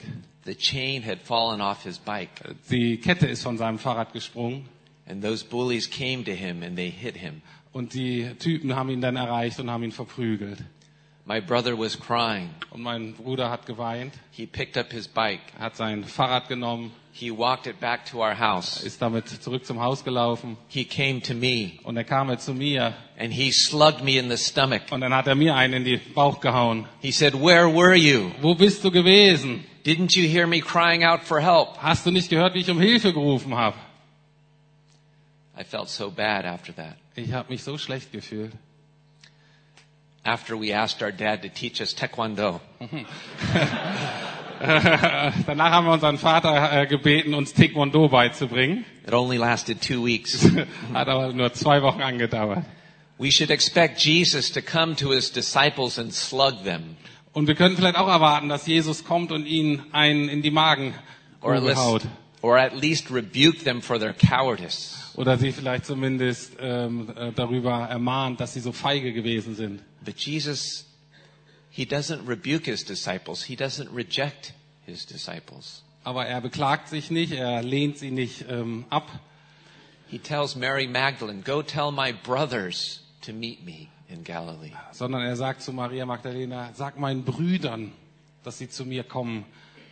The 0.46 0.56
chain 0.56 1.06
had 1.06 1.22
fallen 1.22 1.62
off 1.62 1.84
his 1.84 1.98
bike. 1.98 2.30
Die 2.70 2.98
Kette 2.98 3.28
ist 3.28 3.44
von 3.44 3.58
seinem 3.58 3.80
Fahrrad 3.80 4.12
gesprungen. 4.12 4.68
And 5.08 5.24
those 5.24 5.44
bullies 5.44 5.90
came 5.90 6.24
to 6.26 6.32
him 6.32 6.64
and 6.64 6.76
they 6.76 6.90
hit 6.90 7.16
him. 7.16 7.42
Und 7.72 7.94
die 7.94 8.36
Typen 8.40 8.76
haben 8.76 8.90
ihn 8.90 9.02
dann 9.02 9.16
erreicht 9.16 9.60
und 9.60 9.72
haben 9.72 9.84
ihn 9.84 9.92
verprügelt. 9.92 10.60
My 11.26 11.40
brother 11.40 11.78
was 11.78 11.98
crying. 11.98 12.50
Und 12.72 12.82
mein 12.82 13.14
Bruder 13.14 13.50
hat 13.50 13.66
geweint. 13.66 14.14
He 14.32 14.46
picked 14.46 14.78
up 14.78 14.92
his 14.92 15.08
bike. 15.08 15.40
Er 15.58 15.66
hat 15.66 15.78
sein 15.78 16.04
Fahrrad 16.04 16.50
genommen. 16.50 16.92
He 17.14 17.32
walked 17.32 17.68
it 17.68 17.80
back 17.80 18.06
to 18.08 18.18
our 18.22 18.38
house. 18.38 18.84
Ist 18.84 19.02
damit 19.02 19.30
zurück 19.30 19.66
zum 19.66 19.80
Haus 19.80 20.04
gelaufen. 20.04 20.58
He 20.68 20.84
came 20.84 21.22
to 21.22 21.34
me. 21.34 21.80
Und 21.84 21.96
er 21.96 22.04
kam 22.04 22.38
zu 22.40 22.54
mir. 22.54 22.94
And 23.18 23.32
he 23.32 23.52
slugged 23.52 24.04
me 24.04 24.18
in 24.18 24.30
the 24.30 24.38
stomach. 24.38 24.92
Und 24.92 25.02
dann 25.02 25.14
hat 25.14 25.28
er 25.28 25.36
mir 25.36 25.56
einen 25.56 25.74
in 25.76 25.86
den 25.86 26.02
Bauch 26.14 26.42
gehauen. 26.42 26.88
He 27.02 27.12
said, 27.12 27.36
where 27.36 27.74
were 27.74 27.96
you? 27.96 28.32
Wo 28.42 28.56
bist 28.56 28.84
du 28.84 28.92
gewesen? 28.92 29.64
Didn't 29.86 30.18
you 30.18 30.28
hear 30.28 30.48
me 30.48 30.60
crying 30.60 31.06
out 31.06 31.22
for 31.22 31.40
help? 31.40 31.78
Hast 31.78 32.06
du 32.06 32.12
nicht 32.12 32.30
gehört, 32.30 32.54
wie 32.54 32.60
ich 32.60 32.70
um 32.70 32.82
Hilfe 32.82 33.14
gerufen 33.14 33.56
habe? 33.56 33.78
I 35.58 35.64
felt 35.64 35.88
so 35.88 36.10
bad 36.10 36.46
after 36.46 36.76
that. 36.76 36.98
Ich 37.16 37.32
habe 37.32 37.52
mich 37.52 37.64
so 37.64 37.78
schlecht 37.78 38.12
gefühlt. 38.12 38.52
After 40.26 40.58
we 40.58 40.72
asked 40.74 41.02
our 41.04 41.12
dad 41.12 41.42
to 41.42 41.50
teach 41.50 41.82
us 41.82 41.94
Taekwondo. 41.94 42.62
Danach 45.46 45.72
haben 45.72 45.88
wir 45.88 45.94
unseren 45.94 46.18
Vater 46.18 46.72
äh, 46.72 46.88
gebeten, 46.88 47.34
uns 47.34 47.54
Taekwondo 47.54 48.08
beizubringen. 48.08 48.86
It 49.06 49.14
only 49.14 49.36
lasted 49.38 49.82
two 49.82 50.06
weeks. 50.06 50.48
Hat 50.94 51.10
aber 51.10 51.34
nur 51.34 51.52
zwei 51.54 51.82
Wochen 51.82 52.02
angedauert. 52.02 52.64
We 53.18 53.32
should 53.32 53.52
expect 53.52 54.00
Jesus 54.00 54.52
to 54.54 54.62
come 54.62 54.96
to 54.96 55.12
his 55.12 55.32
disciples 55.32 56.00
and 56.00 56.14
slug 56.14 56.64
them. 56.64 56.96
Und 57.34 57.48
wir 57.48 57.56
können 57.56 57.76
vielleicht 57.76 57.98
auch 57.98 58.08
erwarten, 58.08 58.48
dass 58.48 58.66
Jesus 58.66 59.04
kommt 59.04 59.32
und 59.32 59.46
ihnen 59.46 59.84
einen 59.92 60.30
in 60.30 60.42
die 60.42 60.52
Magen 60.52 60.94
Or 61.42 61.56
at, 61.56 61.64
least, 61.64 61.78
haut. 61.78 62.02
or 62.42 62.58
at 62.58 62.74
least 62.74 63.12
rebuke 63.12 63.64
them 63.66 63.82
for 63.82 64.00
their 64.00 64.14
cowardice. 64.14 65.03
Oder 65.16 65.38
sie 65.38 65.52
vielleicht 65.52 65.86
zumindest 65.86 66.54
ähm, 66.60 67.12
äh, 67.16 67.32
darüber 67.34 67.88
ermahnt, 67.88 68.40
dass 68.40 68.54
sie 68.54 68.60
so 68.60 68.72
feige 68.72 69.14
gewesen 69.14 69.56
sind. 69.56 69.82
But 70.04 70.20
Jesus, 70.20 70.86
he 71.70 71.84
doesn't 71.84 72.28
rebuke 72.28 72.70
his 72.70 72.84
disciples. 72.84 73.44
He 73.44 73.56
doesn't 73.56 73.96
reject 73.96 74.54
his 74.86 75.06
disciples. 75.06 75.84
Aber 76.04 76.26
er 76.26 76.42
beklagt 76.42 76.90
sich 76.90 77.12
nicht, 77.12 77.32
er 77.32 77.62
lehnt 77.62 77.98
sie 77.98 78.12
nicht 78.12 78.46
ähm, 78.50 78.86
ab. 78.90 79.10
He 80.10 80.20
tells 80.20 80.56
Mary 80.56 80.88
Magdalene, 80.88 81.42
go 81.42 81.62
tell 81.62 81.92
my 81.92 82.12
brothers 82.12 83.02
to 83.22 83.34
meet 83.34 83.64
me 83.64 83.88
in 84.10 84.24
Galilee. 84.24 84.72
sondern 84.92 85.22
er 85.22 85.36
sagt 85.36 85.62
zu 85.62 85.72
Maria 85.74 86.06
Magdalena, 86.06 86.72
sag 86.74 87.00
meinen 87.00 87.24
Brüdern, 87.24 87.92
dass 88.44 88.58
sie 88.58 88.70
zu 88.70 88.86
mir 88.86 89.04
kommen 89.04 89.46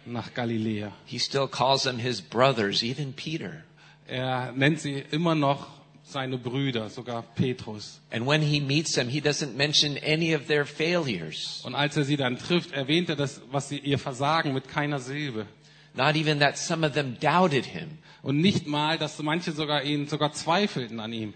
nach 0.05 0.33
Galiläa. 0.33 0.91
He 1.05 1.19
still 1.19 1.47
calls 1.47 1.83
them 1.83 1.97
his 1.97 2.21
brothers, 2.21 2.83
even 2.83 3.13
Peter. 3.13 3.63
Er 4.07 4.51
nennt 4.51 4.79
sie 4.79 5.03
immer 5.11 5.35
noch 5.35 5.67
seine 6.03 6.37
Brüder, 6.37 6.89
sogar 6.89 7.23
Petrus. 7.35 8.01
And 8.11 8.27
when 8.27 8.41
he 8.41 8.59
meets 8.59 8.93
them, 8.93 9.07
he 9.07 9.21
doesn't 9.21 9.55
mention 9.55 9.97
any 9.97 10.35
of 10.35 10.47
their 10.47 10.65
failures. 10.65 11.61
Und 11.63 11.75
als 11.75 11.95
er 11.97 12.03
sie 12.03 12.17
dann 12.17 12.37
trifft, 12.37 12.71
erwähnt 12.71 13.09
er 13.09 13.15
das, 13.15 13.41
was 13.51 13.69
sie 13.69 13.79
ihr 13.79 13.97
versagen, 13.97 14.53
mit 14.53 14.67
keiner 14.67 14.99
Silbe. 14.99 15.45
Not 15.93 16.15
even 16.15 16.39
that 16.39 16.57
some 16.57 16.85
of 16.85 16.93
them 16.93 17.17
doubted 17.19 17.65
him. 17.65 17.97
Und 18.21 18.37
nicht 18.37 18.67
mal, 18.67 18.97
dass 18.97 19.21
manche 19.21 19.51
sogar 19.51 19.83
ihn 19.83 20.07
sogar 20.07 20.31
zweifelten 20.33 20.99
an 20.99 21.11
ihm. 21.11 21.33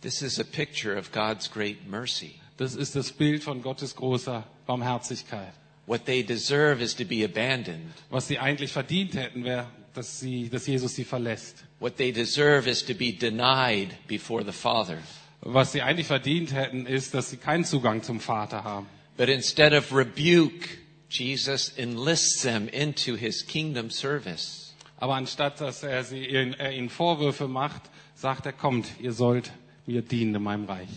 This 0.00 0.22
is 0.22 0.38
a 0.38 0.44
picture 0.44 0.96
of 0.98 1.12
God's 1.12 1.50
great 1.50 1.88
mercy. 1.88 2.34
Das 2.56 2.74
ist 2.74 2.94
das 2.94 3.12
Bild 3.12 3.42
von 3.42 3.62
Gottes 3.62 3.96
großer 3.96 4.44
Barmherzigkeit. 4.66 5.52
What 5.86 6.06
they 6.06 6.22
deserve 6.22 6.82
is 6.82 6.94
to 6.96 7.04
be 7.04 7.24
abandoned. 7.24 7.92
Was 8.10 8.28
sie 8.28 8.38
eigentlich 8.38 8.72
verdient 8.72 9.14
hätten, 9.14 9.44
wäre, 9.44 9.66
dass, 9.94 10.20
sie, 10.20 10.48
dass 10.50 10.66
Jesus 10.66 10.94
sie 10.94 11.04
verlässt. 11.04 11.64
What 11.80 11.96
they 11.96 12.12
deserve 12.12 12.68
is 12.68 12.84
to 12.84 12.94
be 12.94 13.12
denied 13.12 13.96
before 14.06 14.44
the 14.44 14.52
Father. 14.52 14.98
Was 15.40 15.72
sie 15.72 15.82
eigentlich 15.82 16.06
verdient 16.06 16.52
hätten, 16.52 16.86
ist, 16.86 17.14
dass 17.14 17.30
sie 17.30 17.36
keinen 17.36 17.64
Zugang 17.64 18.02
zum 18.02 18.20
Vater 18.20 18.64
haben. 18.64 18.86
But 19.16 19.28
instead 19.28 19.72
of 19.72 19.92
rebuke, 19.92 20.68
Jesus 21.08 21.72
enlists 21.76 22.42
them 22.42 22.68
into 22.68 23.14
his 23.14 23.46
kingdom 23.46 23.90
service. 23.90 24.74
Aber 24.96 25.14
anstatt 25.14 25.60
dass 25.60 25.82
er, 25.82 26.02
sie, 26.02 26.26
er 26.26 26.72
ihnen 26.72 26.88
Vorwürfe 26.88 27.46
macht, 27.46 27.82
sagt 28.14 28.46
er, 28.46 28.52
kommt, 28.52 28.86
ihr 29.00 29.12
sollt 29.12 29.52
mir 29.86 30.02
dienen 30.02 30.34
in 30.34 30.42
meinem 30.42 30.64
Reich. 30.64 30.88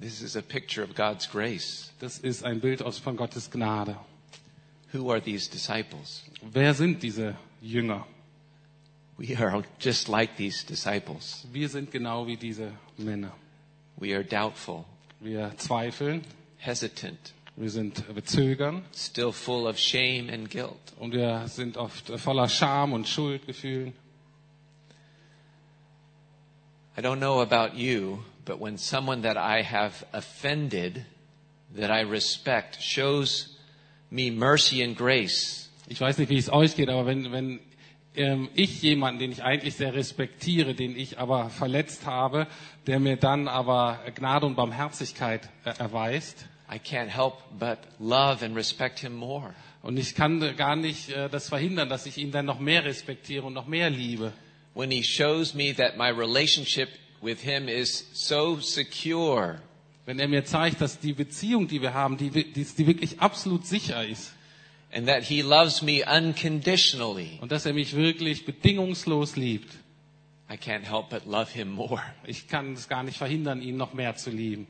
This 0.00 0.22
is 0.22 0.36
a 0.36 0.42
picture 0.42 0.84
of 0.84 0.94
God's 0.94 1.28
grace. 1.28 1.92
Das 1.98 2.18
ist 2.18 2.44
ein 2.44 2.60
Bild 2.60 2.82
aus 2.82 2.98
von 2.98 3.16
Gottes 3.16 3.50
Gnade. 3.50 3.96
Who 4.92 5.10
are 5.10 5.20
these 5.20 5.50
disciples? 5.50 6.22
Wer 6.40 6.72
sind 6.72 7.02
diese 7.02 7.34
Jünger? 7.62 8.04
We 9.18 9.34
are 9.34 9.64
just 9.80 10.08
like 10.08 10.36
these 10.36 10.64
disciples. 10.64 11.44
Wir 11.52 11.68
sind 11.68 11.90
genau 11.90 12.26
wie 12.26 12.36
diese 12.36 12.72
Männer. 12.96 13.32
We 14.00 14.14
are 14.14 14.22
doubtful, 14.22 14.84
Wir 15.20 15.52
zweifeln, 15.56 16.22
hesitant, 16.58 17.32
wir 17.56 17.68
sind 17.70 18.04
wir 18.14 18.24
zögern 18.24 18.84
still 18.94 19.32
full 19.32 19.66
of 19.66 19.76
shame 19.76 20.30
and 20.30 20.48
guilt. 20.48 20.92
und 21.00 21.12
wir 21.12 21.48
sind 21.48 21.76
oft 21.76 22.08
voller 22.20 22.48
Scham 22.48 22.92
und 22.92 23.08
Schuldgefühlen. 23.08 23.92
I 26.96 27.00
don't 27.00 27.18
know 27.18 27.40
about 27.40 27.76
you, 27.76 28.20
but 28.44 28.60
when 28.60 28.76
someone 28.78 29.22
that 29.22 29.36
I 29.36 29.62
have 29.62 30.04
offended, 30.12 31.04
that 31.74 31.90
I 31.90 32.00
respect, 32.02 32.80
shows 32.80 33.56
me 34.10 34.30
mercy 34.30 34.82
and 34.82 34.96
grace, 34.96 35.67
Ich 35.90 36.00
weiß 36.00 36.18
nicht, 36.18 36.28
wie 36.28 36.36
es 36.36 36.52
euch 36.52 36.76
geht, 36.76 36.90
aber 36.90 37.06
wenn, 37.06 37.32
wenn 37.32 37.60
ähm, 38.14 38.50
ich 38.54 38.82
jemanden, 38.82 39.20
den 39.20 39.32
ich 39.32 39.42
eigentlich 39.42 39.74
sehr 39.74 39.94
respektiere, 39.94 40.74
den 40.74 40.94
ich 40.94 41.18
aber 41.18 41.48
verletzt 41.48 42.04
habe, 42.04 42.46
der 42.86 43.00
mir 43.00 43.16
dann 43.16 43.48
aber 43.48 44.00
Gnade 44.14 44.44
und 44.44 44.54
Barmherzigkeit 44.54 45.48
äh, 45.64 45.72
erweist, 45.78 46.46
I 46.70 46.76
can't 46.76 47.08
help 47.08 47.36
but 47.58 47.78
love 47.98 48.44
and 48.44 48.54
respect 48.54 48.98
him 48.98 49.14
more. 49.14 49.54
und 49.82 49.96
ich 49.96 50.14
kann 50.14 50.56
gar 50.58 50.76
nicht 50.76 51.08
äh, 51.08 51.30
das 51.30 51.48
verhindern, 51.48 51.88
dass 51.88 52.04
ich 52.04 52.18
ihn 52.18 52.32
dann 52.32 52.44
noch 52.44 52.60
mehr 52.60 52.84
respektiere 52.84 53.46
und 53.46 53.54
noch 53.54 53.66
mehr 53.66 53.88
liebe. 53.88 54.34
When 54.74 54.90
he 54.90 55.02
shows 55.02 55.54
me 55.54 55.74
that 55.74 55.96
my 55.96 56.10
relationship 56.10 56.90
with 57.22 57.40
him 57.40 57.66
is 57.66 58.06
so 58.12 58.60
secure, 58.60 59.62
Wenn 60.04 60.18
er 60.18 60.28
mir 60.28 60.44
zeigt, 60.44 60.82
dass 60.82 61.00
die 61.00 61.14
Beziehung, 61.14 61.66
die 61.68 61.80
wir 61.80 61.94
haben, 61.94 62.18
die, 62.18 62.30
die, 62.30 62.64
die 62.64 62.86
wirklich 62.86 63.20
absolut 63.20 63.66
sicher 63.66 64.06
ist 64.06 64.32
and 64.92 65.08
that 65.08 65.24
he 65.24 65.42
loves 65.42 65.82
me 65.82 66.02
unconditionally, 66.04 67.38
und 67.40 67.52
dass 67.52 67.66
er 67.66 67.72
mich 67.72 67.94
wirklich 67.94 68.44
bedingungslos 68.44 69.36
liebt, 69.36 69.70
I 70.50 70.56
can't 70.56 70.84
help 70.84 71.10
but 71.10 71.26
love 71.26 71.52
him 71.52 71.70
more. 71.72 72.02
ich 72.26 72.48
kann 72.48 72.72
es 72.72 72.88
gar 72.88 73.02
nicht 73.02 73.18
verhindern, 73.18 73.60
ihn 73.60 73.76
noch 73.76 73.92
mehr 73.92 74.16
zu 74.16 74.30
lieben. 74.30 74.66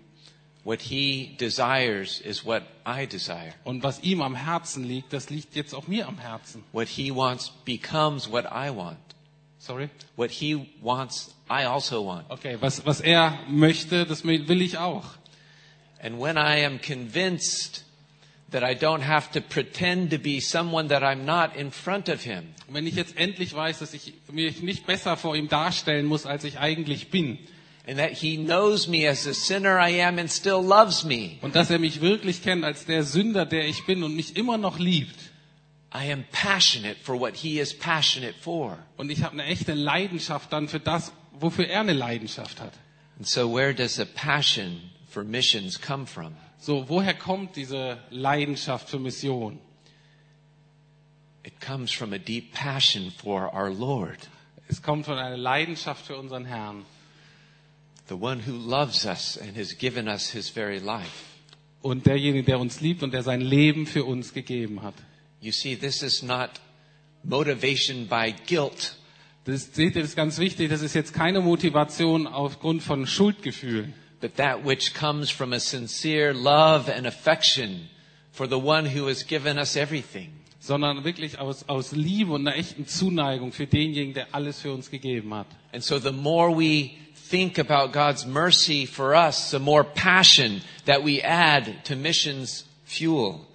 What 0.65 0.83
he 0.83 1.37
desires 1.39 2.21
is 2.21 2.45
what 2.45 2.63
I 2.85 3.07
desire. 3.07 3.55
Und 3.65 3.83
was 3.83 4.03
ihm 4.03 4.21
am 4.21 4.35
Herzen 4.35 4.85
liegt, 4.85 5.13
das 5.13 5.31
liegt 5.31 5.55
jetzt 5.55 5.73
auch 5.73 5.87
mir 5.87 6.09
am 6.09 6.19
Herzen. 6.19 6.65
What 6.73 6.89
he 6.89 7.15
wants 7.15 7.53
becomes 7.65 8.31
what 8.31 8.45
I 8.45 8.75
want. 8.75 8.99
Sorry? 9.59 9.89
What 10.17 10.31
he 10.31 10.69
wants, 10.83 11.35
I 11.49 11.65
also 11.65 12.05
want. 12.05 12.29
Okay, 12.31 12.57
was, 12.61 12.85
was 12.85 13.01
er 13.01 13.39
möchte, 13.49 14.05
das 14.05 14.25
will 14.25 14.61
ich 14.61 14.79
auch. 14.79 15.05
And 16.01 16.21
when 16.21 16.37
I 16.37 16.65
am 16.65 16.81
convinced 16.81 17.85
that 18.51 18.63
I 18.63 18.75
don't 18.75 19.03
have 19.03 19.31
to 19.33 19.41
pretend 19.41 20.11
to 20.11 20.19
be 20.19 20.41
someone 20.41 20.89
that 20.89 21.03
I'm 21.03 21.25
not 21.25 21.55
in 21.57 21.71
front 21.71 22.09
of 22.09 22.23
him, 22.23 22.55
Und 22.67 22.75
wenn 22.75 22.87
ich 22.87 22.95
jetzt 22.95 23.17
endlich 23.17 23.55
weiß, 23.55 23.79
dass 23.81 23.95
ich 23.95 24.15
mich 24.31 24.63
nicht 24.63 24.87
besser 24.87 25.17
vor 25.17 25.37
ihm 25.37 25.49
darstellen 25.49 26.07
muss, 26.07 26.27
als 26.27 26.45
ich 26.45 26.59
eigentlich 26.59 27.11
bin, 27.11 27.39
and 27.87 27.99
that 27.99 28.11
he 28.11 28.37
knows 28.37 28.89
me 28.89 29.09
as 29.09 29.25
the 29.25 29.33
sinner 29.33 29.79
I 29.79 30.03
am 30.03 30.19
and 30.19 30.31
still 30.31 30.63
loves 30.63 31.05
me, 31.05 31.39
und 31.43 31.55
dass 31.55 31.71
er 31.71 31.79
mich 31.79 32.01
wirklich 32.01 32.43
kennt 32.43 32.65
als 32.65 32.85
der 32.87 33.05
Sünder, 33.05 33.47
der 33.47 33.67
ich 33.67 33.85
bin 33.87 34.03
und 34.03 34.15
mich 34.17 34.37
immer 34.37 34.59
noch 34.59 34.79
liebt, 34.79 35.17
I 35.95 36.13
am 36.13 36.25
passionate 36.33 36.97
for 37.03 37.19
what 37.19 37.35
he 37.35 37.59
is 37.61 37.73
passionate 37.73 38.35
for. 38.41 38.79
Und 38.97 39.11
ich 39.11 39.23
habe 39.23 39.33
eine 39.33 39.45
echte 39.45 39.73
Leidenschaft 39.73 40.53
dann 40.53 40.69
für 40.69 40.81
das, 40.81 41.13
wofür 41.33 41.67
er 41.67 41.81
eine 41.81 41.95
Leidenschaft 41.95 42.61
hat. 42.61 42.73
And 43.17 43.27
so 43.27 43.53
where 43.55 43.75
does 43.75 43.99
a 43.99 44.05
passion 44.05 44.91
for 45.09 45.25
missions 45.25 45.81
come 45.81 46.07
from? 46.07 46.35
So, 46.61 46.89
woher 46.89 47.15
kommt 47.15 47.57
diese 47.57 47.99
Leidenschaft 48.11 48.89
für 48.89 48.99
Mission? 48.99 49.59
It 51.45 51.61
comes 51.61 51.93
from 51.93 52.13
a 52.13 52.19
deep 52.19 52.53
passion 52.53 53.11
for 53.11 53.53
our 53.55 53.71
Lord, 53.71 54.29
Es 54.69 54.83
kommt 54.83 55.07
von 55.07 55.17
einer 55.17 55.37
Leidenschaft 55.37 56.05
für 56.05 56.17
unseren 56.19 56.45
Herrn. 56.45 56.85
the 58.09 58.17
one 58.17 58.41
who 58.41 58.53
loves 58.53 59.05
us 59.07 59.37
and 59.37 59.57
has 59.57 59.73
given 59.73 60.09
us 60.09 60.31
his 60.31 60.49
very 60.49 60.79
life. 60.81 61.25
Und 61.83 62.07
derjenige, 62.07 62.43
der 62.45 62.59
uns 62.59 62.81
liebt 62.81 63.03
und 63.03 63.13
der 63.13 63.23
sein 63.23 63.41
Leben 63.41 63.87
für 63.87 64.05
uns 64.05 64.33
gegeben 64.35 64.83
hat. 64.83 64.95
You 65.41 65.53
see, 65.53 65.77
this 65.77 66.03
is 66.03 66.23
not 66.23 66.51
motivation 67.23 68.09
by 68.09 68.35
guilt. 68.47 68.97
Das, 69.45 69.75
seht 69.75 69.95
ihr, 69.95 70.03
das 70.03 70.11
ist 70.11 70.17
ganz 70.17 70.39
wichtig. 70.39 70.69
Das 70.71 70.83
ist 70.83 70.95
jetzt 70.95 71.15
keine 71.15 71.41
Motivation 71.41 72.27
aufgrund 72.27 72.83
von 72.83 73.07
Schuldgefühlen, 73.07 73.95
but 74.21 74.37
that 74.37 74.65
which 74.65 74.95
comes 74.95 75.31
from 75.31 75.53
a 75.53 75.61
sincere 75.61 76.33
love 76.35 76.89
and 76.89 77.07
affection 77.07 77.89
for 78.33 78.47
the 78.47 78.59
one 78.59 78.87
who 78.87 79.07
has 79.09 79.23
given 79.23 79.59
us 79.59 79.77
everything. 79.77 80.39
sondern 80.61 81.05
wirklich 81.05 81.39
aus, 81.39 81.67
aus 81.69 81.93
Liebe 81.93 82.33
und 82.33 82.47
einer 82.47 82.57
echten 82.57 82.87
Zuneigung 82.87 83.53
für 83.53 83.67
denjenigen, 83.67 84.13
der 84.13 84.27
alles 84.33 84.61
für 84.61 84.73
uns 84.73 84.91
gegeben 84.91 85.33
hat. 85.33 85.47
And 85.73 85.83
so 85.83 85.99
the 85.99 86.13
more 86.13 86.51
we 86.51 86.91
think 87.31 87.59
about 87.59 87.93
God's 87.93 88.27
mercy 88.27 88.87
for 88.87 89.15
us, 89.15 89.51
the 89.51 89.59
more 89.59 89.85
passion 89.85 90.61
that 90.85 91.05
we 91.05 91.23
add 91.25 91.73
to 91.85 91.97
missions 91.97 92.67
fuel. 92.85 93.47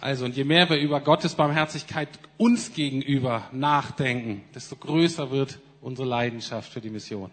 Also, 0.00 0.24
und 0.24 0.36
je 0.36 0.44
mehr 0.44 0.68
wir 0.70 0.78
über 0.78 1.00
Gottes 1.00 1.34
Barmherzigkeit 1.34 2.08
uns 2.36 2.72
gegenüber 2.72 3.48
nachdenken, 3.52 4.44
desto 4.54 4.76
größer 4.76 5.30
wird 5.30 5.58
unsere 5.80 6.06
Leidenschaft 6.06 6.72
für 6.72 6.80
die 6.80 6.90
Mission. 6.90 7.30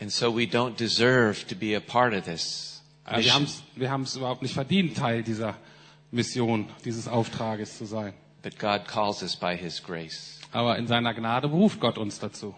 And 0.00 0.12
so 0.12 0.30
we 0.30 0.46
don't 0.46 0.76
deserve 0.76 1.46
to 1.48 1.54
be 1.54 1.74
a 1.74 1.80
part 1.80 2.14
of 2.14 2.24
this. 2.24 2.82
Äh, 3.04 3.16
Wir 3.16 3.16
mission. 3.18 3.90
haben 3.90 4.02
es 4.02 4.14
wir 4.14 4.20
überhaupt 4.20 4.42
nicht 4.42 4.54
verdient, 4.54 4.96
Teil 4.96 5.22
dieser 5.22 5.56
Mission, 6.10 6.68
dieses 6.84 7.08
Auftrages 7.08 7.76
zu 7.78 7.84
sein. 7.84 8.14
But 8.42 8.58
God 8.58 8.86
calls 8.86 9.22
us 9.22 9.34
by 9.36 9.56
His 9.56 9.82
grace. 9.82 10.38
Aber 10.52 10.78
in 10.78 10.86
seiner 10.86 11.12
Gnade 11.14 11.48
beruft 11.48 11.80
Gott 11.80 11.98
uns 11.98 12.18
dazu. 12.20 12.54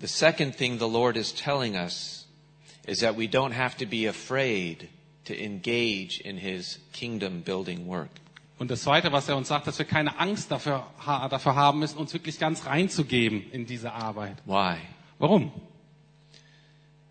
The 0.00 0.06
second 0.06 0.56
thing 0.56 0.78
the 0.78 0.88
Lord 0.88 1.16
is 1.16 1.34
telling 1.34 1.74
us 1.74 2.26
is 2.86 3.00
that 3.00 3.16
we 3.16 3.26
don't 3.26 3.54
have 3.54 3.76
to 3.78 3.86
be 3.86 4.06
afraid 4.06 4.88
to 5.24 5.34
engage 5.34 6.20
in 6.20 6.36
His 6.36 6.78
kingdom 6.92 7.42
building 7.42 7.86
work. 7.86 8.10
Und 8.58 8.70
das 8.70 8.82
Zweite, 8.82 9.12
was 9.12 9.28
er 9.28 9.36
uns 9.36 9.48
sagt, 9.48 9.66
dass 9.66 9.78
wir 9.78 9.86
keine 9.86 10.18
Angst 10.18 10.50
dafür, 10.50 10.86
dafür 11.04 11.54
haben 11.56 11.78
müssen, 11.80 11.98
uns 11.98 12.12
wirklich 12.12 12.38
ganz 12.38 12.66
reinzugeben 12.66 13.50
in 13.52 13.66
diese 13.66 13.92
Arbeit. 13.92 14.36
Why? 14.46 14.76
Warum? 15.18 15.52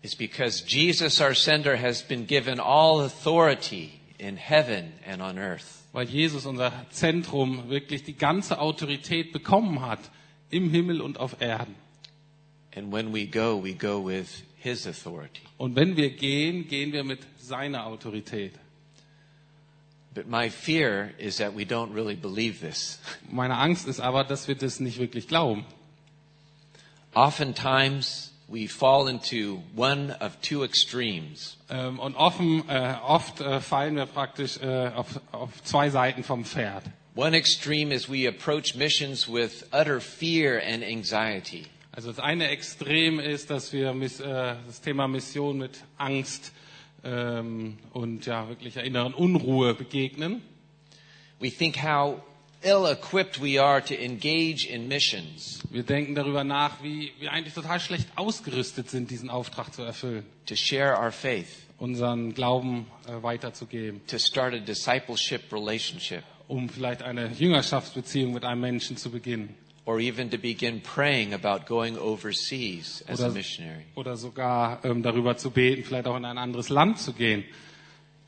It's 0.06 0.14
because 0.14 0.60
Jesus, 0.60 1.20
our 1.20 1.34
sender, 1.34 1.74
has 1.74 2.00
been 2.00 2.26
given 2.26 2.60
all 2.60 3.00
authority 3.00 4.00
in 4.20 4.36
heaven 4.36 4.92
and 5.04 5.20
on 5.20 5.36
earth. 5.36 5.82
Weil 5.92 6.04
Jesus, 6.04 6.46
unser 6.46 6.72
Zentrum, 6.90 7.68
wirklich 7.68 8.04
die 8.04 8.16
ganze 8.16 8.60
Autorität 8.60 9.32
bekommen 9.32 9.80
hat 9.80 9.98
im 10.48 10.70
Himmel 10.70 11.00
und 11.00 11.18
auf 11.18 11.40
Erden. 11.40 11.74
And 12.76 12.92
when 12.92 13.12
we 13.12 13.26
go, 13.26 13.60
we 13.60 13.74
go 13.74 14.00
with 14.00 14.44
His 14.58 14.86
authority. 14.86 15.42
Und 15.58 15.74
wenn 15.74 15.96
wir 15.96 16.10
gehen, 16.10 16.68
gehen 16.68 16.92
wir 16.92 17.02
mit 17.02 17.18
seiner 17.40 17.84
Autorität. 17.86 18.52
But 20.14 20.28
my 20.28 20.50
fear 20.50 21.10
is 21.18 21.38
that 21.38 21.56
we 21.56 21.64
don't 21.64 21.92
really 21.92 22.14
believe 22.14 22.60
this. 22.60 23.00
Meine 23.28 23.56
Angst 23.58 23.88
ist 23.88 23.98
aber, 23.98 24.22
dass 24.22 24.46
wir 24.46 24.54
das 24.54 24.78
nicht 24.78 25.00
wirklich 25.00 25.26
glauben. 25.26 25.66
Oftentimes, 27.12 28.32
we 28.48 28.66
fall 28.68 29.08
into 29.08 29.62
one 29.74 30.12
of 30.20 30.40
two 30.40 30.62
extremes. 30.62 31.56
Ähm, 31.68 31.98
und 31.98 32.14
offen, 32.14 32.68
äh, 32.68 32.94
oft 33.04 33.40
äh, 33.40 33.60
fallen 33.60 33.96
wir 33.96 34.06
praktisch 34.06 34.58
äh, 34.58 34.88
auf, 34.88 35.20
auf 35.32 35.62
zwei 35.64 35.90
Seiten 35.90 36.22
vom 36.22 36.44
Pferd. 36.44 36.84
One 37.16 37.36
extreme 37.36 37.92
is 37.92 38.08
we 38.08 38.28
approach 38.28 38.74
missions 38.74 39.26
with 39.26 39.64
utter 39.72 40.00
fear 40.00 40.60
and 40.60 40.84
anxiety. 40.84 41.66
Also 41.90 42.10
das 42.10 42.18
eine 42.18 42.48
Extrem 42.48 43.18
ist, 43.18 43.48
dass 43.48 43.72
wir 43.72 43.94
miss, 43.94 44.20
äh, 44.20 44.54
das 44.66 44.82
Thema 44.82 45.08
Mission 45.08 45.56
mit 45.56 45.82
Angst 45.96 46.52
ähm, 47.02 47.78
und 47.94 48.26
ja 48.26 48.48
wirklicher 48.48 48.84
inneren 48.84 49.14
Unruhe 49.14 49.72
begegnen. 49.72 50.42
We 51.40 51.50
think 51.50 51.82
how 51.82 52.20
ill-equipped 52.62 53.40
we 53.40 53.60
are 53.60 53.82
to 53.82 53.94
engage 53.94 54.66
in 54.68 54.88
missions, 54.88 55.60
Wir 55.70 55.82
denken 55.82 56.14
darüber 56.14 56.44
nach, 56.44 56.82
wie 56.82 57.12
wir 57.18 57.32
eigentlich 57.32 57.54
total 57.54 57.80
schlecht 57.80 58.08
ausgerüstet 58.16 58.90
sind, 58.90 59.10
diesen 59.10 59.30
Auftrag 59.30 59.74
zu 59.74 59.82
erfüllen, 59.82 60.24
to 60.46 60.54
share 60.54 60.98
our 60.98 61.12
faith, 61.12 61.48
unseren 61.78 62.34
Glauben 62.34 62.86
äh, 63.06 63.22
weiterzugeben, 63.22 64.00
to 64.06 64.18
start 64.18 64.54
a 64.54 64.58
discipleship 64.58 65.52
relationship, 65.52 66.22
um 66.48 66.68
vielleicht 66.68 67.02
eine 67.02 67.30
Jüngerschaftsbeziehung 67.32 68.32
mit 68.32 68.44
einem 68.44 68.60
Menschen 68.60 68.96
zu 68.96 69.10
beginnen. 69.10 69.54
Or 69.84 70.00
even 70.00 70.30
to 70.32 70.36
begin 70.38 70.82
praying 70.82 71.32
about 71.32 71.66
going 71.68 71.96
overseas 71.96 73.04
as 73.06 73.20
a 73.20 73.26
oder, 73.26 73.34
missionary. 73.34 73.84
oder 73.94 74.16
sogar 74.16 74.84
ähm, 74.84 75.02
darüber 75.04 75.36
zu 75.36 75.52
beten, 75.52 75.84
vielleicht 75.84 76.08
auch 76.08 76.16
in 76.16 76.24
ein 76.24 76.38
anderes 76.38 76.70
Land 76.70 76.98
zu 76.98 77.12
gehen. 77.12 77.44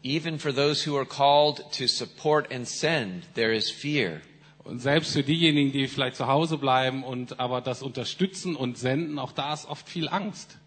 Even 0.02 0.38
for 0.38 0.52
those 0.52 0.88
who 0.88 0.96
are 0.96 1.06
called 1.06 1.64
to 1.72 1.86
support 1.86 2.52
and 2.52 2.66
send, 2.66 3.24
there 3.34 3.52
is 3.52 3.70
fear. 3.70 4.20
Und 4.64 4.80
selbst 4.80 5.12
für 5.14 5.22
diejenigen, 5.22 5.72
die 5.72 5.88
vielleicht 5.88 6.16
zu 6.16 6.26
Hause 6.26 6.58
bleiben 6.58 7.02
und 7.02 7.40
aber 7.40 7.60
das 7.60 7.82
unterstützen 7.82 8.54
und 8.54 8.76
senden, 8.76 9.18
auch 9.18 9.32
da 9.32 9.54
ist 9.54 9.66
oft 9.66 9.88
viel 9.88 10.08
Angst. 10.08 10.58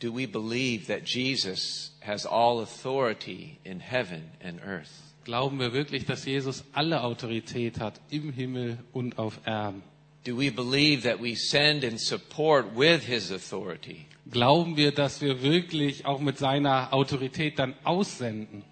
Do 0.00 0.12
we 0.16 0.26
believe 0.26 0.86
that 0.86 1.06
Jesus 1.06 1.92
has 2.00 2.26
all 2.26 2.60
authority 2.60 3.58
in 3.62 3.78
heaven 3.78 4.22
and 4.42 4.60
earth? 4.64 4.90
Glauben 5.24 5.60
wir 5.60 5.72
wirklich, 5.72 6.06
dass 6.06 6.24
Jesus 6.24 6.64
alle 6.72 7.04
Autorität 7.04 7.78
hat 7.78 8.00
im 8.10 8.32
Himmel 8.32 8.78
und 8.92 9.18
auf 9.18 9.38
Erden? 9.44 9.82
Do 10.24 10.36
we 10.36 10.50
believe 10.50 11.02
that 11.02 11.20
we 11.22 11.36
send 11.36 11.84
and 11.84 12.00
support 12.00 12.76
with 12.76 13.04
his 13.04 13.30
authority? 13.30 14.06
Glauben 14.30 14.76
wir, 14.76 14.92
dass 14.92 15.20
wir 15.20 15.42
wirklich 15.42 16.06
auch 16.06 16.20
mit 16.20 16.38
seiner 16.38 16.92
Autorität 16.92 17.58
dann 17.58 17.74
aussenden? 17.84 18.64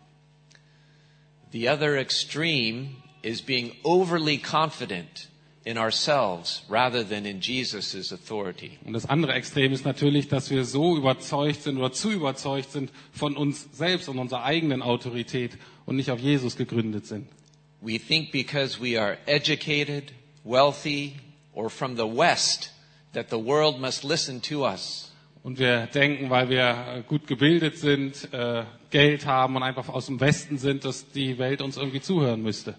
The 1.52 1.68
other 1.68 1.96
extreme 1.96 2.96
is 3.22 3.42
being 3.42 3.72
overly 3.82 4.38
confident 4.38 5.28
in 5.64 5.76
ourselves 5.76 6.62
rather 6.68 7.06
than 7.06 7.26
in 7.26 7.40
Jesus' 7.40 8.12
authority. 8.12 8.78
Und 8.84 8.92
das 8.92 9.06
andere 9.06 9.32
Extrem 9.32 9.72
ist 9.72 9.84
natürlich, 9.84 10.28
dass 10.28 10.50
wir 10.50 10.64
so 10.64 10.96
überzeugt 10.96 11.62
sind 11.62 11.76
oder 11.76 11.92
zu 11.92 12.10
überzeugt 12.10 12.70
sind 12.70 12.90
von 13.12 13.36
uns 13.36 13.68
selbst 13.72 14.08
und 14.08 14.18
unserer 14.18 14.44
eigenen 14.44 14.82
Autorität 14.82 15.58
und 15.84 15.96
nicht 15.96 16.10
auf 16.10 16.20
Jesus 16.20 16.56
gegründet 16.56 17.06
sind. 17.06 17.28
We 17.82 17.98
think 17.98 18.30
because 18.30 18.80
we 18.80 19.00
are 19.00 19.18
educated, 19.26 20.12
wealthy, 20.44 21.14
or 21.52 21.68
from 21.70 21.96
the 21.96 22.06
West 22.06 22.70
that 23.12 23.30
the 23.30 23.38
world 23.38 23.80
must 23.80 24.04
listen 24.04 24.40
to 24.42 24.64
us. 24.64 25.09
Und 25.42 25.58
wir 25.58 25.86
denken, 25.86 26.28
weil 26.28 26.50
wir 26.50 27.04
gut 27.08 27.26
gebildet 27.26 27.78
sind, 27.78 28.32
äh, 28.32 28.64
Geld 28.90 29.24
haben 29.24 29.56
und 29.56 29.62
einfach 29.62 29.88
aus 29.88 30.06
dem 30.06 30.20
Westen 30.20 30.58
sind, 30.58 30.84
dass 30.84 31.10
die 31.12 31.38
Welt 31.38 31.62
uns 31.62 31.76
irgendwie 31.76 32.00
zuhören 32.00 32.42
müsste. 32.42 32.74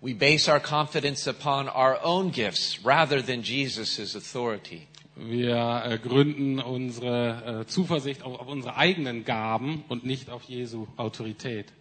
We 0.00 0.14
base 0.14 0.50
our 0.50 0.60
confidence 0.60 1.28
upon 1.28 1.66
our 1.68 1.98
own 2.02 2.30
gifts 2.30 2.78
rather 2.84 3.24
than 3.24 3.42
Jesus' 3.42 4.14
authority. 4.16 4.86
Wir 5.16 5.82
äh, 5.86 5.98
gründen 5.98 6.58
unsere 6.58 7.62
äh, 7.62 7.66
Zuversicht 7.66 8.22
auf, 8.22 8.40
auf 8.40 8.48
unsere 8.48 8.76
eigenen 8.76 9.24
Gaben 9.24 9.84
und 9.88 10.04
nicht 10.04 10.30
auf 10.30 10.42
Jesu 10.44 10.88
Autorität. 10.96 11.72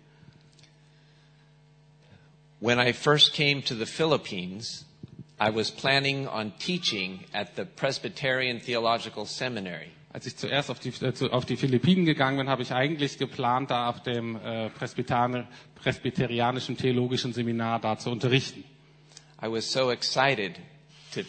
When 2.60 2.80
I 2.80 2.94
first 2.94 3.34
came 3.34 3.62
to 3.64 3.76
the 3.76 3.86
Philippines, 3.86 4.86
I 5.40 5.50
was 5.54 5.72
planning 5.72 6.28
on 6.28 6.54
teaching 6.60 7.22
at 7.34 7.56
the 7.56 7.66
Presbyterian 7.66 8.62
Theological 8.62 9.26
Seminary. 9.26 9.90
Als 10.14 10.28
ich 10.28 10.38
zuerst 10.38 10.70
auf 10.70 10.80
die, 10.80 10.90
äh, 10.90 11.30
auf 11.32 11.46
die 11.46 11.58
Philippinen 11.58 12.06
gegangen 12.06 12.38
bin, 12.38 12.48
habe 12.48 12.62
ich 12.62 12.72
eigentlich 12.72 13.18
geplant, 13.18 13.72
da 13.72 13.90
auf 13.90 14.04
dem 14.04 14.36
äh, 14.36 14.70
Presbyterianischen 14.70 16.78
Theologischen 16.78 17.34
Seminar 17.34 17.80
da 17.80 17.98
zu 17.98 18.12
unterrichten. 18.12 18.64
I 19.42 19.48
was 19.48 19.66
so 19.70 19.92
excited 19.92 20.54
to 21.14 21.22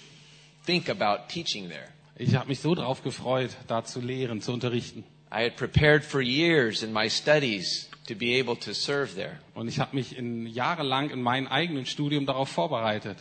think 0.67 0.91
about 0.91 1.29
teaching 1.29 1.69
there. 1.69 1.89
Ich 2.17 2.37
habe 2.37 2.49
mich 2.49 2.61
so 2.61 2.75
drauf 2.75 3.03
gefreut, 3.03 3.57
da 3.67 3.85
zu 3.85 4.01
lehren, 4.01 4.43
zu 4.43 4.53
unterrichten. 4.53 5.05
I 5.33 5.45
had 5.45 5.57
prepared 5.57 6.05
for 6.05 6.21
years 6.21 6.83
in 6.83 6.93
my 6.93 7.09
studies 7.09 7.89
to 8.07 8.15
be 8.15 8.39
able 8.39 8.57
to 8.57 8.73
serve 8.73 9.15
there. 9.15 9.39
Und 9.55 9.67
ich 9.67 9.81
habe 9.81 9.97
mich 9.97 10.17
in, 10.17 10.47
jahrelang 10.47 11.11
in 11.11 11.23
meinem 11.23 11.49
eigenen 11.49 11.87
Studium 11.87 12.27
darauf 12.27 12.51
vorbereitet. 12.51 13.17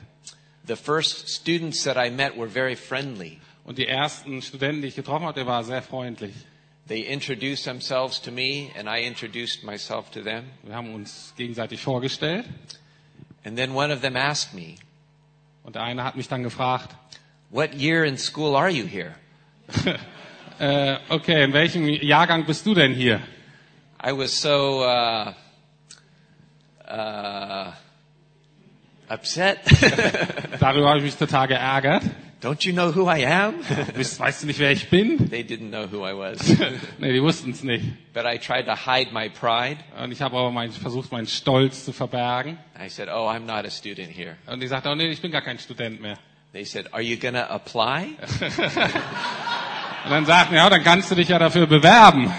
The 0.65 0.75
first 0.75 1.29
students 1.29 1.83
that 1.83 1.97
I 1.97 2.09
met 2.09 2.37
were 2.37 2.47
very 2.47 2.75
friendly. 2.75 3.39
Und 3.65 3.77
die 3.77 3.87
ersten 3.87 4.41
Studenten, 4.41 4.81
die 4.81 4.89
ich 4.89 4.95
getroffen 4.95 5.25
habe, 5.25 5.35
der 5.35 5.47
war 5.47 5.63
sehr 5.63 5.81
freundlich. 5.81 6.33
They 6.87 7.01
introduced 7.01 7.63
themselves 7.63 8.21
to 8.21 8.31
me 8.31 8.71
and 8.77 8.89
I 8.89 9.05
introduced 9.05 9.63
myself 9.63 10.11
to 10.11 10.21
them. 10.21 10.45
Wir 10.63 10.75
haben 10.75 10.93
uns 10.93 11.33
gegenseitig 11.37 11.81
vorgestellt. 11.81 12.45
And 13.45 13.57
then 13.57 13.73
one 13.73 13.93
of 13.93 14.01
them 14.01 14.15
asked 14.15 14.53
me, 14.53 14.75
Und 15.63 15.77
hat 15.77 16.15
mich 16.15 16.27
dann 16.27 16.43
gefragt, 16.43 16.95
What 17.49 17.73
year 17.73 18.03
in 18.03 18.17
school 18.17 18.55
are 18.55 18.69
you 18.69 18.85
here? 18.85 19.15
äh, 20.59 20.97
okay, 21.09 21.43
in 21.43 21.53
welchem 21.53 21.87
Jahrgang 21.87 22.45
bist 22.45 22.65
du 22.65 22.73
denn 22.73 22.93
hier? 22.93 23.21
I 24.03 24.11
was 24.11 24.31
so 24.31 24.83
uh, 24.83 25.33
uh, 26.89 27.71
upset. 29.13 29.59
Darüber 30.59 30.89
habe 30.89 30.99
ich 30.99 31.03
mich 31.03 31.15
total 31.15 31.47
geärgert. 31.47 32.03
Don't 32.41 32.65
you 32.65 32.73
know 32.73 32.93
who 32.93 33.09
I 33.09 33.25
am? 33.25 33.55
Weißt, 33.95 34.19
weißt 34.19 34.43
du 34.43 34.47
nicht, 34.47 34.59
wer 34.59 34.71
ich 34.71 34.89
bin? 34.89 35.29
they 35.29 35.43
didn't 35.43 35.69
know 35.69 35.89
who 35.89 36.05
I 36.05 36.11
was. 36.17 36.39
nee, 36.99 37.13
die 37.13 37.21
wussten 37.21 37.51
es 37.51 37.63
nicht. 37.63 37.85
but 38.13 38.25
I 38.25 38.37
tried 38.37 38.65
to 38.65 38.75
hide 38.75 39.13
my 39.13 39.29
pride. 39.29 39.77
Und 40.01 40.11
ich 40.11 40.21
habe 40.21 40.35
aber 40.35 40.51
mein, 40.51 40.71
versucht, 40.71 41.11
meinen 41.13 41.27
Stolz 41.27 41.85
zu 41.85 41.93
verbergen. 41.93 42.57
I 42.77 42.89
said, 42.89 43.07
Oh, 43.07 43.29
I'm 43.29 43.45
not 43.45 43.65
a 43.65 43.69
student 43.69 44.09
here. 44.09 44.35
Und 44.47 44.61
ich 44.61 44.69
sagte, 44.69 44.89
oh 44.89 44.95
nee, 44.95 45.07
ich 45.07 45.21
bin 45.21 45.31
gar 45.31 45.41
kein 45.41 45.57
Student 45.57 46.01
mehr. 46.01 46.17
They 46.51 46.65
said, 46.65 46.93
Are 46.93 47.01
you 47.01 47.15
to 47.15 47.37
apply? 47.37 48.17
Und 50.05 50.11
dann 50.11 50.25
sagten, 50.25 50.55
ja, 50.55 50.69
dann 50.69 50.83
kannst 50.83 51.11
du 51.11 51.15
dich 51.15 51.29
ja 51.29 51.39
dafür 51.39 51.65
bewerben. 51.65 52.31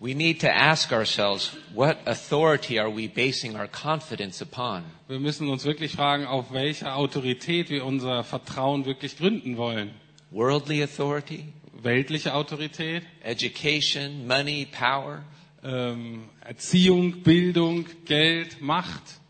We 0.00 0.14
need 0.14 0.40
to 0.40 0.48
ask 0.48 0.92
ourselves, 0.92 1.56
what 1.74 1.98
authority 2.06 2.78
are 2.78 2.88
we 2.88 3.08
basing 3.08 3.56
our 3.56 3.66
confidence 3.66 4.40
upon? 4.40 4.84
Wir 5.08 5.18
müssen 5.18 5.48
uns 5.48 5.64
wirklich 5.64 5.92
fragen, 5.92 6.24
auf 6.26 6.52
welcher 6.52 6.96
Autorität 6.96 7.68
wir 7.68 7.84
unser 7.84 8.22
Vertrauen 8.22 8.84
wirklich 8.86 9.16
gründen 9.16 9.56
wollen. 9.56 9.90
Worldly 10.30 10.82
authority? 10.82 11.52
Weltliche 11.82 12.34
Autorität, 12.34 13.02
Education, 13.22 14.26
money, 14.26 14.66
power? 14.66 15.24
ähm, 15.62 16.28
Erziehung, 16.40 17.22
Bildung, 17.22 17.86
Geld, 18.04 18.60
Macht. 18.60 19.20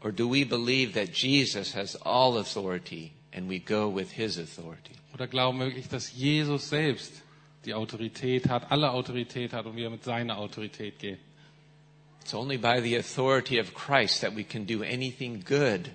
Or 0.00 0.10
do 0.10 0.28
we 0.28 0.44
believe 0.44 0.94
that 0.94 1.14
Jesus 1.14 1.74
has 1.74 1.96
all 2.02 2.38
authority 2.38 3.12
and 3.32 3.48
we 3.48 3.58
go 3.58 3.88
with 3.88 4.10
his 4.12 4.36
authority? 4.38 4.94
Oder 5.14 5.26
glauben 5.26 5.58
wir 5.58 5.66
wirklich, 5.66 5.88
dass 5.88 6.12
Jesus 6.12 6.68
selbst 6.68 7.21
die 7.64 7.74
Autorität 7.74 8.48
hat, 8.48 8.70
alle 8.70 8.90
Autorität 8.92 9.52
hat 9.52 9.66
und 9.66 9.76
wir 9.76 9.90
mit 9.90 10.04
seiner 10.04 10.38
Autorität 10.38 10.98
gehen? 10.98 11.18
It's 12.22 12.34
only 12.34 12.56
by 12.56 12.80
the 12.80 12.96
authority 12.96 13.60
of 13.60 13.74
Christ 13.74 14.20
that 14.20 14.36
we 14.36 14.44
can 14.44 14.66
do 14.66 14.82
anything 14.82 15.42
good 15.44 15.90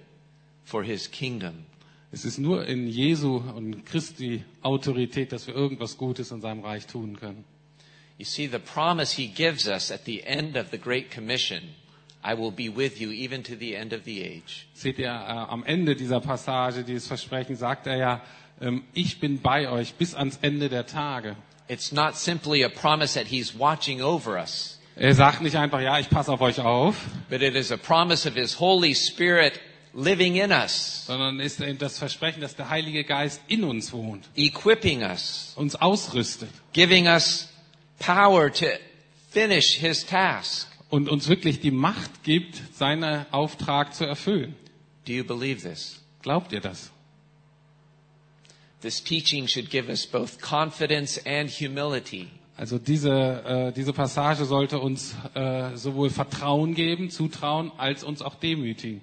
for 0.65 0.84
his 0.84 1.10
kingdom. 1.10 1.65
Es 2.12 2.25
ist 2.25 2.38
nur 2.38 2.65
in 2.65 2.88
Jesu 2.88 3.38
und 3.38 3.86
Christi 3.86 4.43
Autorität, 4.62 5.32
dass 5.32 5.47
wir 5.47 5.56
irgendwas 5.56 5.97
Gutes 5.97 6.32
in 6.32 6.41
seinem 6.41 6.63
Reich 6.63 6.86
tun 6.88 7.17
können. 7.17 7.43
You 8.17 8.25
see, 8.25 8.47
the 8.47 8.60
promise 8.60 9.15
he 9.15 9.27
gives 9.27 9.67
us 9.67 9.91
at 9.91 10.06
the 10.06 10.23
end 10.23 10.58
of 10.58 10.69
the 10.71 10.77
Great 10.77 11.12
Commission 11.12 11.62
I 12.23 12.34
will 12.34 12.51
be 12.51 12.67
with 12.67 12.99
you 12.99 13.12
even 13.12 13.41
to 13.43 13.56
the 13.56 13.75
end 13.75 13.93
of 13.93 14.03
the 14.03 14.21
age. 14.21 14.67
Seht 14.73 14.99
ihr, 14.99 15.08
äh, 15.08 15.10
am 15.10 15.63
Ende 15.63 15.95
dieser 15.95 16.19
Passage, 16.19 16.84
dieses 16.84 17.08
Versprechen, 17.08 17.56
sagt 17.56 17.88
er 17.88 17.95
ja, 17.97 18.21
ähm, 18.60 18.84
ich 18.93 19.19
bin 19.21 19.41
bei 19.41 19.69
euch 19.69 19.93
bis 19.93 20.13
ans 20.13 20.39
Ende 20.41 20.67
der 20.67 20.86
Tage. 20.86 21.38
It's 21.69 21.91
not 21.91 22.15
simply 22.15 22.63
a 22.63 22.69
promise 22.69 23.13
that 23.15 23.27
he's 23.27 23.53
watching 23.58 24.01
over 24.01 24.38
us, 24.38 24.80
Er 24.99 25.13
sagt 25.13 25.41
nicht 25.41 25.56
einfach, 25.56 25.80
ja, 25.80 25.99
ich 25.99 26.10
passe 26.10 26.32
auf 26.32 26.41
euch 26.41 26.60
auf, 26.60 26.95
but 27.30 27.41
it 27.41 27.56
is 27.56 27.71
a 27.71 27.77
promise 27.77 28.27
of 28.27 28.36
his 28.36 28.60
Holy 28.60 28.95
Spirit 28.95 29.60
living 29.93 30.38
in 30.38 30.51
us, 30.51 31.06
sondern 31.06 31.39
ist 31.39 31.62
das 31.80 31.99
Versprechen, 31.99 32.41
dass 32.41 32.56
der 32.56 32.69
Heilige 32.69 33.03
Geist 33.03 33.41
in 33.47 33.63
uns 33.63 33.91
wohnt, 33.93 34.27
equipping 34.36 35.03
us, 35.03 35.53
uns 35.56 35.75
ausrüstet 35.75 36.49
giving 36.73 37.08
us 37.08 37.47
power 37.99 38.51
to 38.51 38.65
finish 39.30 39.75
his 39.77 40.06
task. 40.06 40.67
und 40.89 41.10
uns 41.10 41.27
wirklich 41.27 41.60
die 41.60 41.71
Macht 41.71 42.23
gibt, 42.23 42.62
seinen 42.73 43.25
Auftrag 43.32 43.93
zu 43.93 44.06
erfüllen. 44.06 44.56
Do 45.06 45.13
you 45.13 45.23
believe 45.23 45.62
this? 45.67 46.01
Glaubt 46.21 46.51
ihr 46.53 46.62
das? 46.62 46.91
This 48.82 49.04
teaching 49.04 49.48
should 49.48 49.70
give 49.70 49.90
us 49.90 50.06
both 50.06 50.40
confidence 50.40 51.20
and 51.26 51.50
humility. 51.50 52.30
Also 52.58 52.80
diese, 52.80 53.12
äh, 53.12 53.72
diese 53.72 53.94
Passage 53.94 54.46
sollte 54.46 54.80
uns 54.80 55.16
äh, 55.36 55.76
sowohl 55.76 56.10
Vertrauen 56.10 56.74
geben, 56.74 57.10
Zutrauen, 57.12 57.72
als 57.78 58.04
uns 58.04 58.22
auch 58.22 58.36
demütigen. 58.36 59.02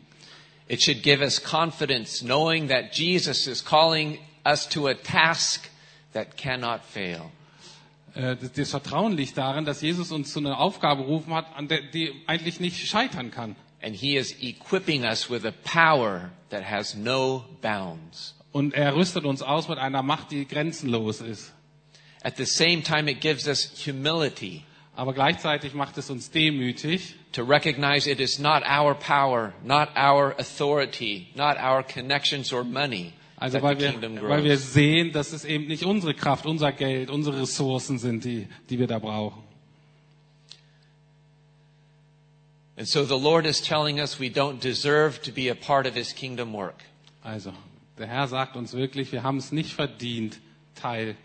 It 0.67 0.83
should 0.83 1.03
give 1.03 1.23
us 1.23 1.43
confidence 1.43 2.21
knowing 2.21 2.69
that 2.69 2.97
Jesus 2.97 3.47
is 3.47 3.65
calling 3.65 4.19
us 4.45 4.69
to 4.71 4.89
a 4.89 4.95
task 4.95 5.69
that 6.15 6.37
cannot 6.37 6.81
fail. 6.85 7.31
Äh, 8.15 8.37
das, 8.37 8.53
das 8.53 8.71
Vertrauen 8.71 9.13
liegt 9.13 9.37
darin, 9.37 9.65
dass 9.65 9.83
Jesus 9.83 10.11
uns 10.11 10.33
zu 10.33 10.41
einer 10.41 10.59
Aufgabe 10.59 11.03
berufen 11.03 11.35
hat, 11.35 11.47
an 11.57 11.69
der 11.69 11.83
die 11.83 12.13
eigentlich 12.27 12.61
nicht 12.61 12.87
scheitern 12.89 13.31
kann. 13.31 13.57
And 13.83 13.95
he 13.95 14.17
is 14.17 14.35
equipping 14.41 15.05
us 15.05 15.29
with 15.29 15.45
a 15.45 15.53
power 15.65 16.31
that 16.51 16.65
has 16.69 16.95
no 16.95 17.45
bounds. 17.61 18.35
Und 18.55 18.73
er 18.73 18.95
rüstet 18.95 19.25
uns 19.25 19.43
aus 19.43 19.69
mit 19.69 19.79
einer 19.79 20.03
Macht, 20.05 20.31
die 20.31 20.47
grenzenlos 20.47 21.21
ist. 21.21 21.53
At 22.23 22.37
the 22.37 22.47
same 22.47 22.83
time, 22.83 23.11
it 23.11 23.21
gives 23.21 23.49
us 23.49 23.73
humility 23.85 24.63
Aber 24.97 25.13
gleichzeitig 25.13 25.75
macht 25.75 25.99
es 25.99 26.09
uns 26.09 26.31
demütig, 26.31 27.17
to 27.33 27.43
recognize 27.43 28.09
it 28.09 28.21
is 28.21 28.39
not 28.39 28.63
our 28.63 28.95
power, 28.95 29.53
not 29.65 29.89
our 29.97 30.35
authority, 30.39 31.27
not 31.35 31.57
our 31.57 31.83
connections 31.83 32.53
or 32.53 32.63
money 32.63 33.13
also 33.37 33.61
weil 33.61 33.79
wir, 33.81 34.23
weil 34.23 34.45
wir 34.45 34.57
sehen, 34.57 35.11
dass 35.11 35.33
es 35.33 35.45
eben 35.45 35.67
nicht 35.67 35.85
unsere 35.85 36.15
Kraft, 36.15 36.47
unser 36.47 36.71
Geld, 36.71 37.11
unsere 37.11 37.43
Ressourcen 37.43 37.99
sind, 37.99 38.25
die, 38.25 38.47
die 38.71 38.79
wir 38.79 38.87
da 38.87 39.01
brauchen. 39.01 39.43
And 42.77 42.87
so 42.89 43.05
the 43.05 43.19
Lord 43.19 43.47
is 43.47 43.61
telling 43.61 44.01
us 44.01 44.19
we 44.19 44.29
don't 44.29 44.61
deserve 44.61 45.21
to 45.23 45.33
be 45.33 45.51
a 45.51 45.55
part 45.55 45.87
of 45.87 45.95
his 45.95 46.15
kingdom 46.15 46.55
work. 46.55 46.85
Also, 47.23 47.53
der 47.99 48.07
Herr 48.07 48.29
sagt 48.29 48.57
uns 48.57 48.73
wirklich, 48.75 49.13
wir 49.13 49.23
haben 49.23 49.39
es 49.39 49.53
nicht 49.53 49.73
verdient, 49.73 50.39
Teil 50.75 51.17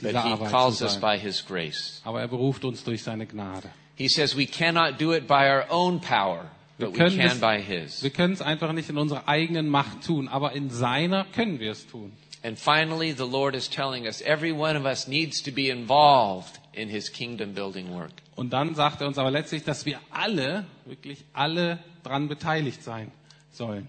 dieser 0.00 0.24
he 0.24 0.32
Arbeit 0.32 0.74
zu 0.74 0.86
sein. 0.86 1.72
Aber 2.04 2.20
er 2.20 2.28
beruft 2.28 2.64
uns 2.64 2.84
durch 2.84 3.02
seine 3.02 3.26
Gnade. 3.26 3.68
He 3.94 4.08
says 4.08 4.36
we 4.36 4.46
cannot 4.46 5.00
do 5.00 5.14
it 5.14 5.26
by 5.26 5.48
our 5.48 5.64
own 5.70 6.00
power, 6.00 6.50
Wir 6.76 6.88
but 6.88 6.94
we 6.94 6.98
können, 6.98 7.16
can 7.18 7.30
es, 7.30 7.40
by 7.40 7.62
his. 7.62 8.02
wir 8.02 8.10
können 8.10 8.34
es 8.34 8.42
einfach 8.42 8.72
nicht 8.72 8.90
in 8.90 8.98
unserer 8.98 9.26
eigenen 9.26 9.68
Macht 9.68 10.04
tun, 10.04 10.28
aber 10.28 10.52
in 10.52 10.68
seiner 10.68 11.24
können 11.24 11.60
wir 11.60 11.70
es 11.70 11.86
tun. 11.86 12.12
And 12.42 12.58
finally, 12.58 13.12
the 13.12 13.24
Lord 13.24 13.56
is 13.56 13.68
telling 13.68 14.06
us 14.06 14.20
every 14.20 14.52
one 14.52 14.78
of 14.78 14.84
us 14.84 15.08
needs 15.08 15.42
to 15.42 15.50
be 15.50 15.70
involved 15.70 16.60
in 16.74 16.88
his 16.90 17.10
kingdom 17.10 17.54
building 17.54 17.90
work. 17.90 18.12
Und 18.36 18.52
dann 18.52 18.74
sagt 18.74 19.00
er 19.00 19.08
uns 19.08 19.16
aber 19.16 19.30
letztlich, 19.30 19.64
dass 19.64 19.86
wir 19.86 19.98
alle, 20.10 20.66
wirklich 20.84 21.24
alle 21.32 21.78
dran 22.02 22.28
beteiligt 22.28 22.82
sein 22.82 23.10
sollen. 23.50 23.88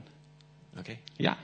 Okay? 0.79 0.99
Ja. 1.17 1.37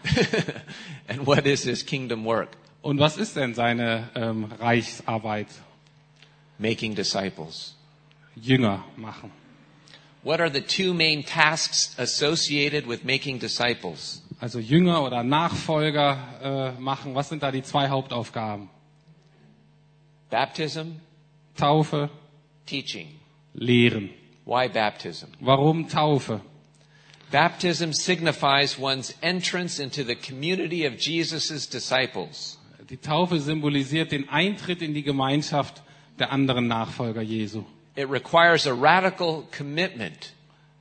and 1.07 1.25
what 1.25 1.45
is 1.45 1.63
his 1.63 1.85
kingdom 1.85 2.25
work? 2.25 2.49
Und 2.81 2.99
was 2.99 3.17
ist 3.17 3.35
denn 3.35 3.53
seine 3.53 4.09
ähm, 4.15 4.45
Reichsarbeit? 4.59 5.47
Making 6.59 6.95
disciples. 6.95 7.75
Jünger 8.35 8.83
machen. 8.95 9.31
What 10.23 10.39
are 10.39 10.49
the 10.49 10.61
two 10.61 10.93
main 10.93 11.23
tasks 11.23 11.97
associated 11.97 12.87
with 12.87 13.03
making 13.03 13.39
disciples? 13.39 14.21
Also 14.39 14.59
Jünger 14.59 15.03
oder 15.03 15.23
Nachfolger 15.23 16.75
äh, 16.77 16.81
machen. 16.81 17.15
Was 17.15 17.29
sind 17.29 17.43
da 17.43 17.51
die 17.51 17.63
zwei 17.63 17.89
Hauptaufgaben? 17.89 18.69
Baptism, 20.29 20.99
Taufe, 21.55 22.09
teaching. 22.65 23.07
Lehren. 23.53 24.09
Why 24.45 24.67
baptism? 24.67 25.27
Warum 25.39 25.87
Taufe? 25.87 26.41
Baptism 27.33 27.93
signifies 27.93 28.77
one's 28.77 29.15
entrance 29.23 29.79
into 29.79 30.03
the 30.03 30.13
community 30.13 30.85
of 30.85 30.99
Jesus' 30.99 31.65
disciples. 31.67 32.59
Die 32.87 32.97
Taufe 32.97 33.39
symbolisiert 33.39 34.11
den 34.11 34.29
Eintritt 34.29 34.83
in 34.83 34.93
die 34.93 35.01
Gemeinschaft 35.01 35.81
der 36.19 36.31
anderen 36.31 36.67
Nachfolger 36.67 37.23
Jesu. 37.23 37.63
It 37.95 38.07
requires 38.07 38.67
a 38.67 38.73
radical 38.73 39.47
commitment. 39.51 40.33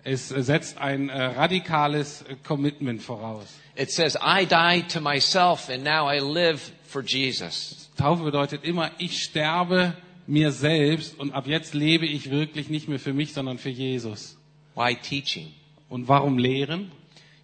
Es 0.05 0.29
setzt 0.29 0.77
ein 0.77 1.09
äh, 1.09 1.23
radikales 1.23 2.21
äh, 2.29 2.37
Commitment 2.47 3.01
voraus. 3.01 3.47
It 3.75 3.91
says, 3.91 4.15
I 4.17 4.45
die 4.45 4.83
to 4.89 5.01
myself 5.01 5.71
and 5.71 5.83
now 5.83 6.07
I 6.07 6.19
live 6.19 6.61
for 6.85 7.03
Jesus. 7.03 7.89
Taufe 7.97 8.25
bedeutet 8.25 8.63
immer, 8.65 8.91
ich 8.99 9.23
sterbe 9.23 9.95
mir 10.27 10.53
selbst 10.53 11.19
und 11.19 11.33
ab 11.33 11.47
jetzt 11.47 11.73
lebe 11.73 12.05
ich 12.05 12.31
wirklich 12.31 12.69
nicht 12.69 12.89
mehr 12.89 12.99
für 12.99 13.15
mich, 13.15 13.33
sondern 13.33 13.57
für 13.57 13.71
Jesus. 13.71 14.37
Why 14.75 14.97
teaching? 14.97 15.55
Und 15.93 16.09
warum 16.09 16.39
lehren? 16.39 16.91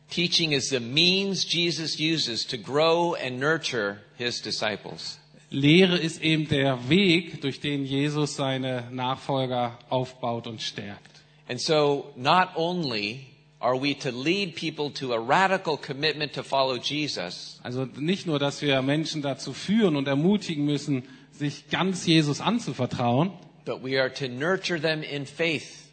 Teaching 0.08 0.52
is 0.52 0.70
the 0.70 0.80
means 0.80 1.44
Jesus 1.52 2.00
uses 2.00 2.46
to 2.46 2.56
grow 2.56 3.14
and 3.14 3.38
nurture 3.38 3.98
his 4.16 4.40
disciples. 4.40 5.18
Lehre 5.50 5.98
ist 5.98 6.22
eben 6.22 6.48
der 6.48 6.88
Weg, 6.88 7.42
durch 7.42 7.60
den 7.60 7.84
Jesus 7.84 8.36
seine 8.36 8.88
Nachfolger 8.90 9.78
aufbaut 9.90 10.46
und 10.46 10.62
stärkt. 10.62 11.22
And 11.46 11.60
so, 11.60 12.10
not 12.16 12.56
only 12.56 13.26
are 13.60 13.78
we 13.78 13.94
to 13.98 14.08
lead 14.10 14.56
people 14.56 14.90
to 14.94 15.12
a 15.12 15.18
radical 15.18 15.76
commitment 15.76 16.32
to 16.32 16.42
follow 16.42 16.78
Jesus, 16.78 17.60
Also 17.62 17.84
nicht 17.84 18.26
nur, 18.26 18.38
dass 18.38 18.62
wir 18.62 18.80
Menschen 18.80 19.20
dazu 19.20 19.52
führen 19.52 19.94
und 19.94 20.08
ermutigen 20.08 20.64
müssen, 20.64 21.02
sich 21.32 21.68
ganz 21.68 22.06
Jesus 22.06 22.40
anzuvertrauen, 22.40 23.30
but 23.66 23.84
we 23.84 24.00
are 24.00 24.10
to 24.10 24.26
nurture 24.26 24.80
them 24.80 25.02
in 25.02 25.26
faith 25.26 25.87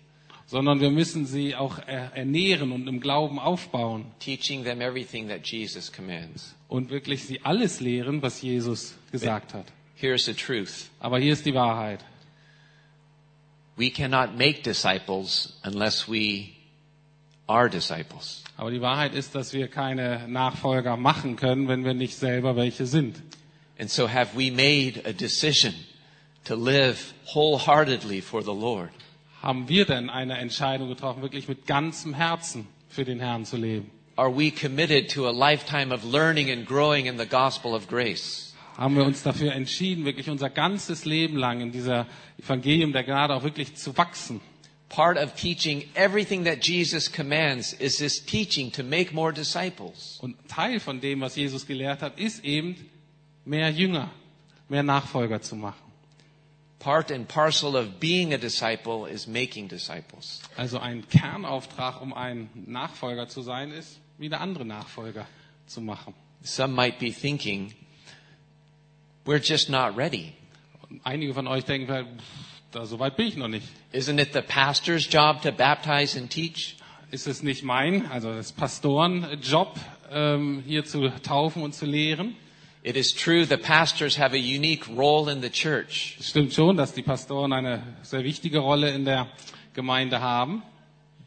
sondern 0.47 0.79
wir 0.79 0.91
müssen 0.91 1.25
sie 1.25 1.55
auch 1.55 1.79
er- 1.79 2.13
ernähren 2.15 2.71
und 2.71 2.87
im 2.87 2.99
Glauben 2.99 3.39
aufbauen 3.39 4.05
und 6.67 6.89
wirklich 6.89 7.23
sie 7.23 7.41
alles 7.43 7.79
lehren, 7.79 8.21
was 8.21 8.41
Jesus 8.41 8.95
gesagt 9.11 9.53
hat. 9.53 9.65
Aber 10.99 11.19
hier 11.19 11.33
ist 11.33 11.45
die 11.45 11.53
Wahrheit. 11.53 12.03
We 13.77 13.89
cannot 13.89 14.37
make 14.37 14.61
disciples 14.61 15.59
unless 15.65 16.07
we 16.07 16.49
are 17.47 17.69
disciples. 17.69 18.43
Aber 18.57 18.71
die 18.71 18.79
Wahrheit 18.81 19.13
ist, 19.13 19.35
dass 19.35 19.51
wir 19.51 19.67
keine 19.67 20.27
Nachfolger 20.29 20.95
machen 20.95 21.35
können, 21.35 21.67
wenn 21.67 21.83
wir 21.83 21.93
nicht 21.93 22.15
selber 22.15 22.55
welche 22.55 22.85
sind. 22.85 23.21
And 23.77 23.89
so 23.89 24.09
have 24.09 24.37
we 24.37 24.49
made 24.51 25.01
a 25.05 25.11
decision 25.11 25.73
to 26.45 26.55
live 26.55 27.13
wholeheartedly 27.33 28.21
for 28.21 28.41
the 28.41 28.53
Lord? 28.53 28.91
Haben 29.45 29.69
wir 29.69 29.85
denn 29.85 30.09
eine 30.09 30.39
Entscheidung 30.39 30.89
getroffen, 30.89 31.21
wirklich 31.21 31.47
mit 31.47 31.67
ganzem 31.67 32.15
Herzen 32.15 32.67
für 32.89 33.05
den 33.05 33.19
Herrn 33.19 33.45
zu 33.45 33.57
leben? 33.57 33.91
Are 34.15 34.35
we 34.35 34.49
committed 34.49 35.13
to 35.13 35.27
a 35.27 35.31
lifetime 35.31 35.93
of 35.93 36.03
learning 36.03 36.49
and 36.49 36.65
growing 36.65 37.05
in 37.05 37.19
the 37.19 37.27
gospel 37.27 37.75
of 37.75 37.87
grace? 37.87 38.55
Haben 38.75 38.95
wir 38.95 39.03
uns 39.03 39.21
dafür 39.21 39.53
entschieden, 39.53 40.03
wirklich 40.03 40.31
unser 40.31 40.49
ganzes 40.49 41.05
Leben 41.05 41.37
lang 41.37 41.61
in 41.61 41.71
dieser 41.71 42.07
Evangelium 42.39 42.91
der 42.91 43.03
Gnade 43.03 43.35
auch 43.35 43.43
wirklich 43.43 43.75
zu 43.75 43.95
wachsen? 43.95 44.41
Part 44.89 45.19
of 45.19 45.35
teaching 45.35 45.83
everything 45.93 46.45
that 46.45 46.65
Jesus 46.65 47.11
commands 47.11 47.71
is 47.73 47.97
this 47.97 48.25
teaching 48.25 48.71
to 48.71 48.81
make 48.81 49.13
more 49.13 49.31
disciples. 49.31 50.17
Und 50.23 50.37
Teil 50.47 50.79
von 50.79 50.99
dem, 50.99 51.21
was 51.21 51.35
Jesus 51.35 51.67
gelehrt 51.67 52.01
hat, 52.01 52.17
ist 52.19 52.43
eben 52.43 52.77
mehr 53.45 53.69
Jünger, 53.69 54.09
mehr 54.69 54.81
Nachfolger 54.81 55.39
zu 55.39 55.55
machen. 55.55 55.84
Part 56.79 57.11
and 57.11 57.27
parcel 57.27 57.75
of 57.75 57.99
being 57.99 58.33
a 58.33 58.37
disciple 58.37 59.05
is 59.05 59.27
making 59.27 59.69
disciples. 59.69 60.41
Also 60.57 60.77
ein 60.79 61.07
Kernauftrag, 61.09 62.01
um 62.01 62.13
ein 62.13 62.49
Nachfolger 62.53 63.27
zu 63.27 63.41
sein, 63.41 63.71
ist, 63.71 63.99
wieder 64.17 64.41
andere 64.41 64.65
Nachfolger 64.65 65.25
zu 65.65 65.81
machen. 65.81 66.13
Some 66.43 66.73
might 66.75 66.99
be 66.99 67.11
thinking, 67.11 67.73
we're 69.25 69.41
just 69.41 69.69
not 69.69 69.97
ready. 69.97 70.33
Und 70.89 71.01
einige 71.03 71.33
von 71.33 71.47
euch 71.47 71.65
denken, 71.65 71.87
vielleicht, 71.87 72.09
da, 72.71 72.85
so 72.85 72.99
weit 72.99 73.15
bin 73.15 73.27
ich 73.27 73.37
noch 73.37 73.47
nicht. 73.47 73.67
Isn't 73.93 74.21
it 74.21 74.33
the 74.33 74.41
pastor's 74.41 75.07
job 75.11 75.41
to 75.41 75.51
baptize 75.51 76.17
and 76.17 76.29
teach? 76.29 76.77
Ist 77.09 77.25
es 77.25 77.41
nicht 77.41 77.63
mein, 77.63 78.05
also 78.11 78.33
das 78.33 78.51
Pastorenjob, 78.51 79.79
ähm, 80.11 80.63
hier 80.67 80.85
zu 80.85 81.09
taufen 81.23 81.63
und 81.63 81.73
zu 81.73 81.85
lehren? 81.85 82.35
It 82.87 82.95
is 82.95 83.11
true 83.13 83.45
the 83.47 83.57
pastors 83.57 84.15
have 84.19 84.35
a 84.35 84.39
unique 84.39 84.87
role 84.95 85.27
in 85.31 85.41
the 85.41 85.49
church, 85.49 86.17
Es 86.19 86.29
stimmt 86.29 86.53
schon, 86.53 86.77
dass 86.77 86.93
die 86.93 87.01
Pastoren 87.01 87.51
eine 87.51 87.81
sehr 88.03 88.23
wichtige 88.23 88.59
Rolle 88.59 88.91
in 88.91 89.05
der 89.05 89.25
Gemeinde 89.73 90.21
haben. 90.21 90.61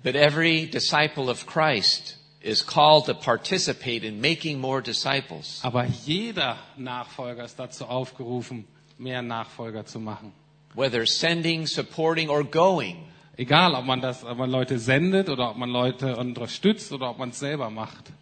but 0.04 0.14
every 0.14 0.66
disciple 0.66 1.28
of 1.28 1.46
Christ 1.46 2.14
is 2.40 2.62
called 2.64 3.06
to 3.06 3.14
participate 3.14 4.04
in 4.04 4.20
making 4.20 4.60
more 4.60 4.80
disciples. 4.80 5.58
Aber 5.64 5.84
jeder 6.06 6.56
Nachfolger 6.76 7.44
ist 7.44 7.58
dazu 7.58 7.86
aufgerufen, 7.86 8.64
mehr 8.96 9.20
Nachfolger 9.22 9.84
zu 9.84 9.98
machen. 9.98 10.32
Whether 10.76 11.04
sending, 11.06 11.66
supporting, 11.66 12.28
or 12.28 12.44
going, 12.44 12.98
Egal, 13.36 13.74
ob 13.74 13.84
man 13.84 14.00
das, 14.00 14.22
ob 14.24 14.38
man 14.38 14.48
Leute 14.50 14.78
sendet 14.78 15.28
oder 15.28 15.50
ob 15.50 15.56
man 15.56 15.70
Leute 15.70 16.14
unterstützt 16.16 16.92
oder 16.92 17.10
ob 17.10 17.18
man 17.18 17.30
es 17.30 17.40
selber 17.40 17.68
macht. 17.68 18.12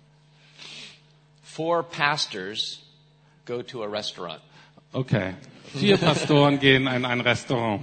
four 1.42 1.82
pastors 1.82 2.80
go 3.46 3.62
to 3.62 3.82
a 3.82 3.88
restaurant. 3.88 4.40
Okay. 4.92 5.34
Vier 5.74 5.96
Pastoren 5.98 6.58
gehen 6.58 6.86
in 6.86 7.04
ein 7.04 7.20
Restaurant. 7.20 7.82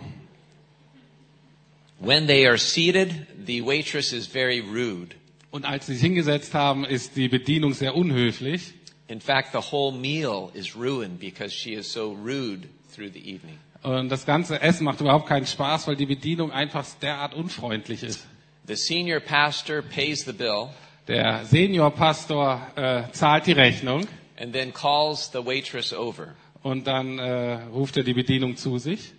When 2.00 2.28
they 2.28 2.46
are 2.46 2.58
seated, 2.58 3.28
the 3.46 3.62
waitress 3.62 4.14
is 4.14 4.28
very 4.28 4.60
rude. 4.60 5.16
Und 5.52 5.66
als 5.66 5.86
sie 5.86 5.94
sich 5.94 6.02
hingesetzt 6.02 6.54
haben, 6.54 6.84
ist 6.84 7.16
die 7.16 7.30
Bedienung 7.30 7.74
sehr 7.74 7.96
unhöflich. 7.96 8.74
In 9.08 9.22
fact, 9.22 9.52
the 9.52 9.60
whole 9.72 9.92
meal 9.96 10.50
is 10.54 10.76
ruined 10.76 11.20
because 11.20 11.54
she 11.54 11.74
is 11.74 11.92
so 11.92 12.12
rude 12.14 12.68
through 12.94 13.12
the 13.14 13.20
evening. 13.20 13.60
Und 13.84 14.10
das 14.10 14.26
ganze 14.26 14.62
Essen 14.62 14.86
macht 14.86 15.02
überhaupt 15.02 15.28
keinen 15.28 15.46
Spaß, 15.46 15.88
weil 15.88 15.96
die 15.96 16.06
Bedienung 16.06 16.52
einfach 16.52 16.86
derart 17.02 17.34
unfreundlich 17.34 18.02
ist. 18.04 18.26
The 18.66 18.76
senior 18.76 19.20
pastor 19.20 19.82
pays 19.82 20.26
the 20.26 20.32
bill 20.32 20.70
Der 21.08 21.44
Seniorpastor 21.44 22.62
äh, 22.78 23.12
zahlt 23.12 23.46
die 23.48 23.52
Rechnung 23.52 24.08
and 24.38 24.54
then 24.54 24.72
calls 24.74 25.30
the 25.32 25.46
waitress 25.46 25.94
over. 25.94 26.36
und 26.64 26.88
dann 26.88 27.20
äh, 27.20 27.64
ruft 27.72 27.98
er 27.98 28.04
die 28.04 28.14
Bedienung 28.14 28.56
zu 28.58 28.78
sich 28.78 29.14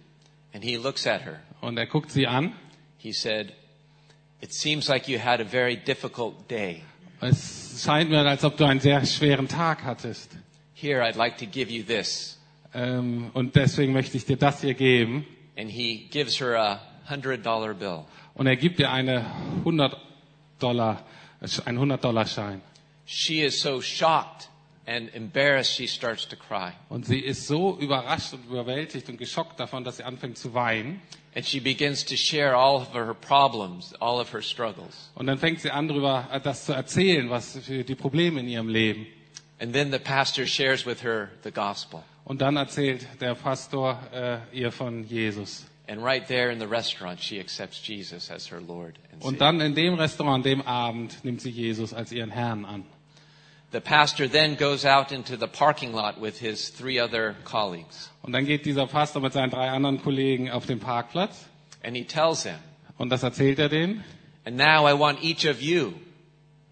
And 0.52 0.62
he 0.64 0.76
looks 0.76 1.06
at 1.06 1.24
her. 1.24 1.40
und 1.60 1.76
er 1.78 1.86
guckt 1.86 2.10
sie 2.10 2.26
an. 2.26 2.52
He 2.98 3.12
said, 3.12 3.52
It 4.40 4.52
seems 4.52 4.88
like 4.88 5.08
you 5.08 5.18
had 5.18 5.40
a 5.40 5.44
very 5.44 5.76
difficult 5.76 6.48
day. 6.50 6.82
Es 7.20 7.82
scheint 7.82 8.10
mir, 8.10 8.20
als 8.26 8.44
ob 8.44 8.56
du 8.56 8.64
einen 8.64 8.80
sehr 8.80 9.04
schweren 9.06 9.48
Tag 9.48 9.82
hattest. 9.84 10.30
Here, 10.74 11.02
I'd 11.02 11.16
like 11.16 11.38
to 11.38 11.46
give 11.46 11.70
you 11.72 11.82
this. 11.82 12.38
Ähm, 12.74 13.30
und 13.34 13.56
deswegen 13.56 13.92
möchte 13.92 14.16
ich 14.16 14.26
dir 14.26 14.36
das 14.36 14.60
hier 14.60 14.74
geben. 14.74 15.26
And 15.56 15.70
he 15.70 16.08
gives 16.10 16.40
her 16.40 16.56
a 16.58 16.80
hundred 17.08 17.44
dollar 17.46 17.72
bill. 17.74 18.04
Und 18.34 18.46
er 18.46 18.56
gibt 18.56 18.78
dir 18.78 18.90
eine 18.90 19.24
100 19.60 19.96
Dollar, 20.58 21.02
einen 21.64 21.78
100 21.78 22.02
Dollar 22.04 22.26
Schein. 22.26 22.60
She 23.06 23.42
is 23.42 23.60
so 23.60 23.80
shocked 23.80 24.48
and 24.86 25.14
embarrassed, 25.14 25.72
she 25.72 25.86
starts 25.86 26.26
to 26.28 26.36
cry. 26.36 26.72
Und 26.88 27.06
sie 27.06 27.18
ist 27.18 27.46
so 27.46 27.78
überrascht 27.78 28.32
und 28.34 28.46
überwältigt 28.46 29.08
und 29.08 29.18
geschockt 29.18 29.58
davon, 29.58 29.84
dass 29.84 29.98
sie 29.98 30.04
anfängt 30.04 30.38
zu 30.38 30.54
weinen. 30.54 31.00
And 31.34 31.44
she 31.44 31.58
begins 31.58 32.04
to 32.04 32.16
share 32.16 32.54
all 32.54 32.76
of 32.76 32.94
her 32.94 33.12
problems, 33.12 33.92
all 34.00 34.20
of 34.20 34.32
her 34.32 34.42
struggles. 34.42 35.10
Und 35.16 35.26
dann 35.26 35.38
fängt 35.38 35.60
sie 35.60 35.70
an, 35.70 35.88
darüber 35.88 36.28
äh, 36.30 36.40
das 36.40 36.64
zu 36.66 36.72
erzählen, 36.72 37.28
was 37.28 37.58
für 37.58 37.82
die 37.82 37.94
Probleme 37.96 38.40
in 38.40 38.48
ihrem 38.48 38.68
Leben. 38.68 39.06
And 39.58 39.72
then 39.72 39.90
the 39.90 39.98
pastor 39.98 40.46
shares 40.46 40.86
with 40.86 41.02
her 41.02 41.30
the 41.42 41.50
gospel. 41.50 42.02
Und 42.24 42.40
dann 42.40 42.56
erzählt 42.56 43.06
der 43.20 43.34
Pastor 43.34 44.00
äh, 44.12 44.38
ihr 44.52 44.72
von 44.72 45.04
Jesus. 45.04 45.66
And 45.86 46.02
right 46.02 46.26
there 46.26 46.50
in 46.50 46.58
the 46.58 46.66
restaurant, 46.66 47.20
she 47.20 47.38
accepts 47.38 47.86
Jesus 47.86 48.30
as 48.30 48.50
her 48.50 48.60
Lord 48.60 48.94
and 49.12 49.22
Und 49.22 49.40
dann 49.40 49.60
in 49.60 49.74
dem 49.74 49.94
Restaurant, 49.94 50.36
an 50.36 50.42
dem 50.42 50.62
Abend, 50.62 51.22
nimmt 51.24 51.42
sie 51.42 51.50
Jesus 51.50 51.92
als 51.92 52.10
ihren 52.10 52.30
Herrn 52.30 52.64
an. 52.64 52.84
The 53.74 53.80
pastor 53.80 54.28
then 54.28 54.54
goes 54.54 54.84
out 54.84 55.10
into 55.10 55.36
the 55.36 55.48
parking 55.48 55.92
lot 55.92 56.20
with 56.20 56.38
his 56.38 56.68
three 56.68 57.00
other 57.00 57.34
colleagues. 57.42 58.08
Und 58.22 58.32
dann 58.32 58.46
geht 58.46 58.66
dieser 58.66 58.86
Pastor 58.86 59.20
mit 59.20 59.32
seinen 59.32 59.50
drei 59.50 59.68
anderen 59.68 60.00
Kollegen 60.00 60.48
auf 60.48 60.64
den 60.64 60.78
Parkplatz 60.78 61.46
And 61.82 61.96
he 61.96 62.04
tells 62.04 62.44
them, 62.44 62.54
und 62.98 63.10
das 63.10 63.24
erzählt 63.24 63.58
er 63.58 63.68
denen. 63.68 64.04
And 64.44 64.56
now 64.56 64.86
I 64.86 64.96
want 64.96 65.24
each 65.24 65.44
of 65.50 65.60
you, 65.60 65.92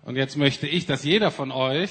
Und 0.04 0.14
jetzt 0.14 0.36
möchte 0.36 0.68
ich, 0.68 0.86
dass 0.86 1.02
jeder 1.02 1.32
von 1.32 1.50
euch, 1.50 1.90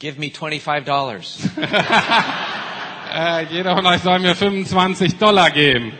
give 0.00 0.18
me 0.18 0.26
$25. 0.26 1.38
äh, 3.14 3.44
jeder 3.52 3.76
von 3.76 3.86
euch 3.86 4.02
soll 4.02 4.18
mir 4.18 4.34
25 4.34 5.18
Dollar 5.18 5.52
geben. 5.52 5.92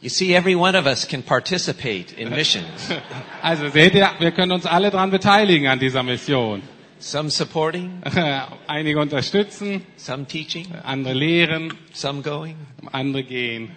You 0.00 0.10
see, 0.10 0.32
every 0.34 0.54
one 0.54 0.76
of 0.76 0.86
us 0.86 1.04
can 1.04 1.22
participate 1.22 2.12
in 2.12 2.30
missions. 2.30 2.88
Also 3.42 3.68
seht 3.68 3.94
ihr, 3.94 4.08
wir 4.20 4.30
können 4.30 4.52
uns 4.52 4.64
alle 4.66 4.90
dran 4.90 5.10
beteiligen 5.10 5.66
an 5.66 5.78
dieser 5.80 6.02
Mission. 6.02 6.62
Some 7.00 7.30
supporting, 7.30 8.02
Einige 8.66 9.00
unterstützen, 9.00 9.84
some 9.96 10.24
teaching, 10.26 10.66
andere 10.84 11.14
lehren, 11.14 11.72
some 11.92 12.22
going. 12.22 12.56
andere 12.92 13.22
gehen. 13.24 13.76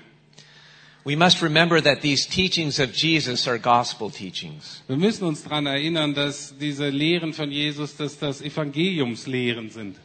We 1.04 1.16
must 1.16 1.42
remember 1.42 1.82
that 1.82 2.02
these 2.02 2.28
teachings 2.28 2.80
of 2.80 2.94
Jesus 2.94 3.48
are 3.48 3.58
gospel 3.58 4.12
teachings. 4.12 4.84
Wir 4.88 4.98
müssen 4.98 5.28
uns 5.28 5.44
daran 5.44 5.66
erinnern, 5.66 6.14
dass 6.14 6.56
diese 6.60 6.90
Lehren 6.90 7.34
von 7.34 7.52
Jesus, 7.52 7.98
dass 7.98 8.20
das 8.20 8.42
Evangeliumslehren 8.42 9.72
sind. 9.72 9.98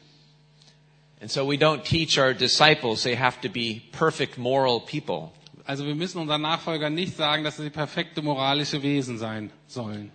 And 1.20 1.30
so 1.30 1.46
we 1.46 1.56
don't 1.56 1.82
teach 1.84 2.18
our 2.18 2.32
disciples 2.32 3.02
they 3.02 3.16
have 3.16 3.40
to 3.42 3.50
be 3.50 3.82
perfect 3.92 4.38
moral 4.38 4.80
people. 4.80 5.32
Also 5.66 5.84
wir 5.84 5.96
müssen 5.96 6.18
unseren 6.18 6.42
Nachfolgern 6.42 6.94
nicht 6.94 7.16
sagen, 7.16 7.42
dass 7.42 7.56
sie 7.56 7.70
perfekte 7.70 8.22
moralische 8.22 8.82
Wesen 8.82 9.18
sein 9.18 9.50
sollen. 9.66 10.12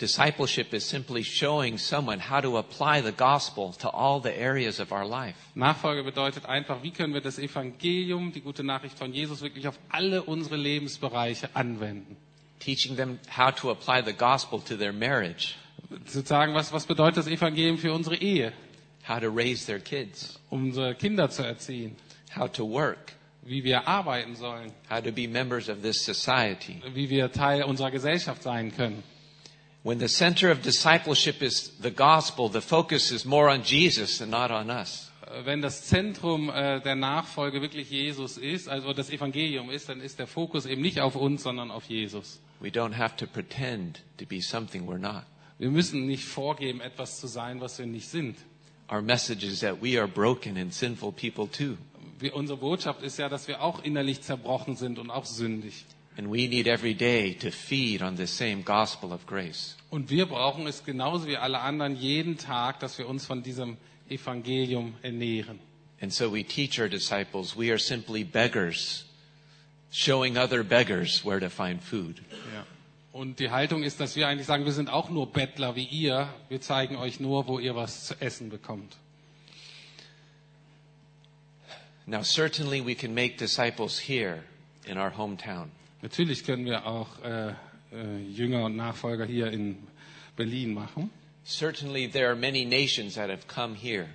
Discipleship 0.00 0.74
is 0.74 0.86
simply 0.86 1.24
showing 1.24 1.78
someone 1.78 2.20
how 2.20 2.42
to 2.42 2.58
apply 2.58 3.00
the 3.00 3.12
gospel 3.12 3.72
to 3.78 3.88
all 3.88 4.20
the 4.20 4.30
areas 4.30 4.78
of 4.78 4.92
our 4.92 5.06
life. 5.06 5.36
Nachfolge 5.54 6.04
bedeutet 6.04 6.44
einfach, 6.44 6.82
wie 6.82 6.90
können 6.90 7.14
wir 7.14 7.22
das 7.22 7.38
Evangelium, 7.38 8.30
die 8.30 8.42
gute 8.42 8.62
Nachricht 8.62 8.98
von 8.98 9.14
Jesus, 9.14 9.40
wirklich 9.40 9.66
auf 9.66 9.78
alle 9.88 10.22
unsere 10.22 10.56
Lebensbereiche 10.56 11.48
anwenden. 11.54 12.16
Teaching 12.60 12.96
them 12.96 13.18
how 13.34 13.50
to 13.50 13.70
apply 13.70 14.02
the 14.04 14.12
gospel 14.12 14.60
to 14.60 14.76
their 14.76 14.92
marriage, 14.92 15.54
Zu 16.04 16.22
sagen, 16.22 16.54
was, 16.54 16.72
was 16.72 16.84
bedeutet 16.84 17.18
das 17.18 17.26
Evangelium 17.26 17.78
für 17.78 17.92
unsere 17.92 18.16
Ehe, 18.16 18.52
how 19.08 19.18
to 19.18 19.28
raise 19.30 19.64
their 19.66 19.78
kids, 19.78 20.38
um 20.50 20.64
unsere 20.64 20.94
Kinder 20.94 21.30
zu 21.30 21.42
erziehen, 21.42 21.96
how 22.36 22.50
to 22.50 22.68
work, 22.68 23.12
wie 23.46 23.64
wir 23.64 23.86
arbeiten 23.88 24.34
sollen, 24.34 24.72
how 24.90 25.00
to 25.02 25.12
be 25.12 25.28
members 25.28 25.68
of 25.68 25.82
this 25.82 26.04
society. 26.04 26.82
wie 26.94 27.08
wir 27.10 27.30
Teil 27.32 27.62
unserer 27.64 27.90
Gesellschaft 27.90 28.42
sein 28.42 28.74
können. 28.74 29.02
When 29.82 30.00
the 30.00 30.08
center 30.08 30.50
of 30.50 30.62
discipleship 30.62 31.42
is 31.42 31.72
the 31.80 31.92
gospel, 31.92 32.50
the 32.52 32.60
focus 32.60 33.12
is 33.12 33.24
more 33.24 33.48
on 33.48 33.62
Jesus 33.62 34.20
and 34.20 34.30
not 34.32 34.50
on 34.50 34.68
us. 34.68 35.12
äh, 35.26 35.44
wenn 35.44 35.62
das 35.62 35.84
Zentrum 35.86 36.50
äh, 36.50 36.80
der 36.80 36.96
Nachfolge 36.96 37.60
wirklich 37.62 37.90
Jesus 37.90 38.36
ist, 38.36 38.68
also 38.68 38.92
das 38.92 39.10
Evangelium 39.10 39.70
ist, 39.70 39.88
dann 39.88 40.00
ist 40.00 40.18
der 40.18 40.26
Fokus 40.26 40.66
eben 40.66 40.82
nicht 40.82 41.00
auf 41.00 41.14
uns, 41.14 41.44
sondern 41.44 41.70
auf 41.70 41.84
Jesus. 41.84 42.40
We 42.60 42.68
don't 42.68 42.96
have 42.96 43.16
to 43.16 43.26
pretend 43.26 44.02
to 44.18 44.26
be 44.26 44.40
something 44.40 44.88
we're 44.88 44.98
not. 44.98 45.22
Wir 45.58 45.70
müssen 45.70 46.06
nicht 46.06 46.24
vorgeben, 46.24 46.80
etwas 46.80 47.20
zu 47.20 47.26
sein, 47.28 47.60
was 47.60 47.78
wir 47.78 47.86
nicht 47.86 48.08
sind. 48.08 48.36
Our 48.90 49.02
message 49.02 49.44
is 49.44 49.60
that 49.60 49.82
we 49.82 49.98
are 49.98 50.06
broken 50.08 50.56
and 50.58 50.72
sinful 50.72 51.12
people 51.12 51.48
too. 51.48 51.76
Wir, 52.18 52.34
unsere 52.34 52.58
Botschaft 52.58 53.02
ist 53.02 53.18
ja, 53.18 53.28
dass 53.28 53.48
wir 53.48 53.62
auch 53.62 53.82
innerlich 53.84 54.22
zerbrochen 54.22 54.76
sind 54.76 54.98
und 54.98 55.10
auch 55.10 55.26
sündig. 55.26 55.84
And 56.18 56.30
we 56.30 56.48
need 56.48 56.66
every 56.66 56.94
day 56.94 57.34
to 57.34 57.50
feed 57.50 58.00
on 58.00 58.16
this 58.16 58.36
same 58.36 58.62
gospel 58.62 59.12
of 59.12 59.26
grace. 59.26 59.76
Und 59.90 60.08
wir 60.08 60.24
brauchen 60.26 60.66
es 60.66 60.82
genauso 60.82 61.26
wie 61.26 61.36
alle 61.36 61.60
anderen 61.60 61.94
jeden 61.94 62.38
Tag, 62.38 62.80
dass 62.80 62.96
wir 62.96 63.06
uns 63.06 63.26
von 63.26 63.42
diesem 63.42 63.76
Evangelium 64.08 64.94
ernähren. 65.02 65.58
And 66.00 66.12
so 66.12 66.32
we 66.32 66.42
teach 66.42 66.80
our 66.80 66.88
disciples 66.88 67.56
we 67.56 67.70
are 67.70 67.78
simply 67.78 68.24
beggars, 68.24 69.04
showing 69.90 70.38
other 70.38 70.62
beggars 70.64 71.24
where 71.24 71.40
to 71.40 71.50
find 71.50 71.82
food. 71.82 72.22
Ja. 72.54 72.66
Und 73.12 73.38
die 73.38 73.50
Haltung 73.50 73.82
ist, 73.82 74.00
dass 74.00 74.16
wir 74.16 74.28
eigentlich 74.28 74.46
sagen, 74.46 74.64
wir 74.64 74.72
sind 74.72 74.90
auch 74.90 75.08
nur 75.08 75.32
Bettler 75.32 75.74
wie 75.74 75.84
ihr. 75.84 76.28
Wir 76.48 76.60
zeigen 76.60 76.96
euch 76.96 77.18
nur, 77.20 77.46
wo 77.46 77.58
ihr 77.58 77.74
was 77.74 78.06
zu 78.06 78.20
essen 78.20 78.50
bekommt. 78.50 78.96
Now, 82.06 82.22
certainly 82.22 82.80
we 82.80 82.94
can 82.94 83.14
make 83.14 83.36
disciples 83.36 83.98
here 83.98 84.44
in 84.86 84.96
our 84.96 85.10
hometown. 85.10 85.70
Natürlich 86.02 86.44
können 86.44 86.64
wir 86.64 86.86
auch 86.86 87.08
äh, 87.24 87.48
äh, 87.92 88.18
Jünger 88.30 88.64
und 88.64 88.76
Nachfolger 88.76 89.26
hier 89.26 89.50
in 89.50 89.76
Berlin 90.36 90.74
machen. 90.74 91.10
Certainly 91.44 92.08
there 92.08 92.28
are 92.28 92.36
many 92.36 92.64
nations 92.64 93.14
that 93.14 93.30
have 93.30 93.46
come 93.48 93.74
here. 93.74 94.06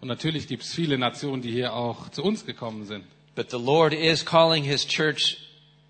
Und 0.00 0.08
natürlich 0.08 0.46
gibt 0.46 0.62
es 0.62 0.74
viele 0.74 0.98
Nationen, 0.98 1.42
die 1.42 1.50
hier 1.50 1.72
auch 1.72 2.10
zu 2.10 2.22
uns 2.22 2.44
gekommen 2.44 2.84
sind. 2.84 3.04
But 3.34 3.50
the 3.50 3.58
Lord 3.58 3.94
is 3.94 4.24
calling 4.24 4.64
His 4.64 4.86
church 4.86 5.38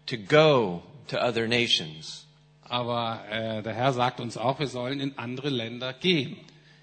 to 0.06 0.16
go 0.16 0.82
to 1.08 1.18
other 1.18 1.48
nations 1.48 2.28
Aber 2.68 3.24
äh, 3.30 3.62
der 3.62 3.74
Herr 3.74 3.92
sagt 3.92 4.20
uns 4.20 4.36
auch, 4.36 4.58
wir 4.58 4.66
sollen 4.66 5.00
in 5.00 5.16
andere 5.16 5.48
Länder 5.48 5.92
gehen 5.94 6.36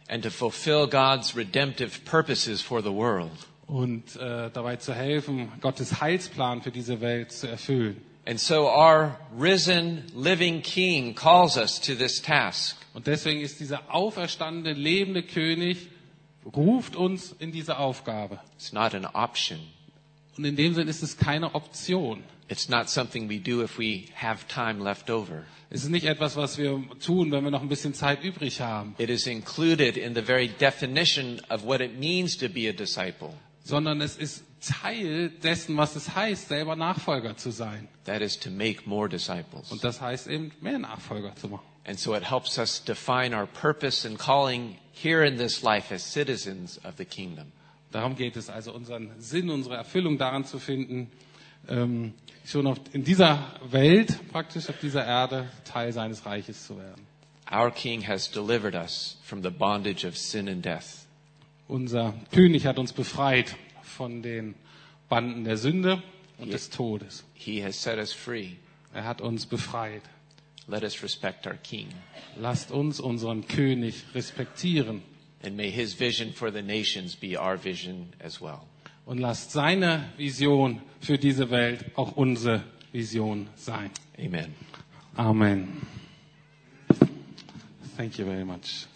and 0.08 0.24
to 0.24 0.30
fulfill 0.30 0.88
God's 0.88 1.36
redemptive 1.36 2.02
purposes 2.06 2.62
for 2.62 2.82
the 2.82 2.92
world. 2.92 3.32
Und 3.68 4.16
äh, 4.16 4.50
dabei 4.52 4.76
zu 4.78 4.94
helfen, 4.94 5.52
Gottes 5.62 6.02
Heilsplan 6.02 6.62
für 6.62 6.72
diese 6.72 7.02
Welt 7.02 7.32
zu 7.32 7.48
erfüllen. 7.48 8.02
And 8.28 8.40
so 8.40 8.68
our 8.68 9.20
risen, 9.40 10.04
living 10.16 10.62
King 10.62 11.14
calls 11.14 11.58
us 11.58 11.80
to 11.82 11.94
this 11.94 12.22
task. 12.22 12.76
Und 12.94 13.06
deswegen 13.06 13.42
ist 13.42 13.60
dieser 13.60 13.94
auferstandene, 13.94 14.74
lebende 14.74 15.22
König, 15.22 15.90
ruft 16.56 16.96
uns 16.96 17.36
in 17.38 17.52
diese 17.52 17.78
Aufgabe. 17.78 18.40
It's 18.56 18.74
not 18.74 18.96
an 18.96 19.06
option. 19.06 19.60
Und 20.38 20.46
in 20.46 20.56
dem 20.56 20.74
Sinn 20.74 20.88
ist 20.88 21.04
es 21.04 21.18
keine 21.18 21.54
Option. 21.54 22.24
It's 22.48 22.70
not 22.70 22.90
something 22.90 23.30
we 23.30 23.40
do 23.40 23.64
if 23.64 23.78
we 23.80 24.06
have 24.16 24.48
time 24.48 24.84
left 24.84 25.10
over. 25.10 25.44
Es 25.70 25.84
ist 25.84 25.90
nicht 25.90 26.06
etwas, 26.06 26.36
was 26.36 26.58
wir 26.58 26.84
tun, 27.04 27.32
wenn 27.32 27.44
wir 27.44 27.52
noch 27.52 27.62
ein 27.62 27.70
bisschen 27.70 27.94
Zeit 27.94 28.24
übrig 28.24 28.62
haben, 28.62 28.96
It 28.98 29.10
is 29.10 29.28
included 29.28 29.98
in 29.98 30.14
the 30.14 30.22
very 30.22 30.48
definition 30.48 31.42
of 31.50 31.66
what 31.66 31.82
it 31.82 32.00
means 32.00 32.38
to 32.38 32.48
be 32.48 32.70
a 32.70 32.72
disciple. 32.72 33.34
Sondern 33.66 34.00
es 34.00 34.16
ist 34.16 34.44
Teil 34.62 35.30
dessen, 35.30 35.76
was 35.76 35.96
es 35.96 36.16
heißt, 36.16 36.48
selber 36.48 36.76
Nachfolger 36.76 37.36
zu 37.36 37.52
sein. 37.52 37.88
That 38.06 38.22
is 38.22 38.40
to 38.40 38.50
make 38.50 38.84
more 38.86 39.10
disciples. 39.10 39.72
Und 39.72 39.84
das 39.84 40.00
heißt 40.00 40.28
eben, 40.28 40.52
mehr 40.62 40.80
Nachfolger 40.80 41.36
zu 41.36 41.50
machen. 41.50 41.66
And 41.88 42.00
so 42.00 42.16
it 42.16 42.30
helps 42.30 42.58
us 42.58 42.84
define 42.84 43.36
our 43.36 43.48
purpose 43.48 44.08
and 44.08 44.18
calling 44.18 44.78
here 44.94 45.26
in 45.26 45.38
this 45.38 45.62
life 45.62 45.94
as 45.94 46.04
citizens 46.04 46.80
of 46.86 46.94
the 46.98 47.06
kingdom. 47.06 47.52
Darum 47.92 48.16
geht 48.16 48.36
es 48.38 48.50
also, 48.50 48.74
unseren 48.74 49.12
Sinn, 49.20 49.50
unsere 49.50 49.76
Erfüllung 49.76 50.18
daran 50.18 50.46
zu 50.46 50.60
finden, 50.60 51.12
ähm, 51.68 52.14
schon 52.46 52.68
auf, 52.68 52.78
in 52.94 53.04
dieser 53.04 53.54
Welt, 53.70 54.32
praktisch 54.32 54.70
auf 54.70 54.80
dieser 54.80 55.06
Erde, 55.06 55.48
Teil 55.64 55.92
seines 55.92 56.26
Reiches 56.26 56.66
zu 56.66 56.78
werden. 56.78 57.06
Our 57.52 57.72
King 57.72 58.08
has 58.08 58.30
delivered 58.30 58.76
us 58.76 59.18
from 59.24 59.44
the 59.44 59.52
bondage 59.52 60.06
of 60.06 60.18
sin 60.18 60.50
and 60.50 60.64
death. 60.64 61.05
Unser 61.68 62.14
König 62.32 62.66
hat 62.66 62.78
uns 62.80 62.94
befreit 62.94 63.56
von 63.82 64.22
den 64.22 64.56
Banden 65.10 65.44
der 65.44 65.58
Sünde 65.58 66.02
und 66.38 66.48
Ja. 66.48 66.54
des 66.54 66.70
Todes. 66.70 67.24
He 67.34 67.64
has 67.64 67.82
set 67.82 67.98
us 67.98 68.14
free. 68.14 68.52
Er 68.94 69.04
hat 69.06 69.22
uns 69.22 69.46
befreit. 69.46 70.04
Let 70.68 70.84
us 70.84 71.02
respect 71.04 71.46
our 71.48 71.54
King. 71.56 71.88
Lasst 72.40 72.72
uns 72.72 73.00
unseren 73.00 73.48
König 73.48 74.04
respektieren 74.14 75.02
And 75.44 75.56
may 75.58 75.70
his 75.70 76.00
vision 76.00 76.34
for 76.34 76.52
the 76.52 76.62
nations 76.64 77.16
be 77.16 77.40
our 77.40 77.56
vision 77.64 78.08
as 78.24 78.42
well. 78.42 78.62
und 79.06 79.20
lasst 79.20 79.52
seine 79.52 80.10
Vision 80.18 80.82
für 81.00 81.20
diese 81.20 81.52
Welt 81.52 81.86
auch 81.96 82.16
unsere 82.16 82.64
Vision 82.92 83.48
sein. 83.56 83.92
Amen. 84.18 84.56
Amen. 85.16 85.68
Thank 87.96 88.18
you 88.18 88.26
very 88.26 88.44
much. 88.44 88.88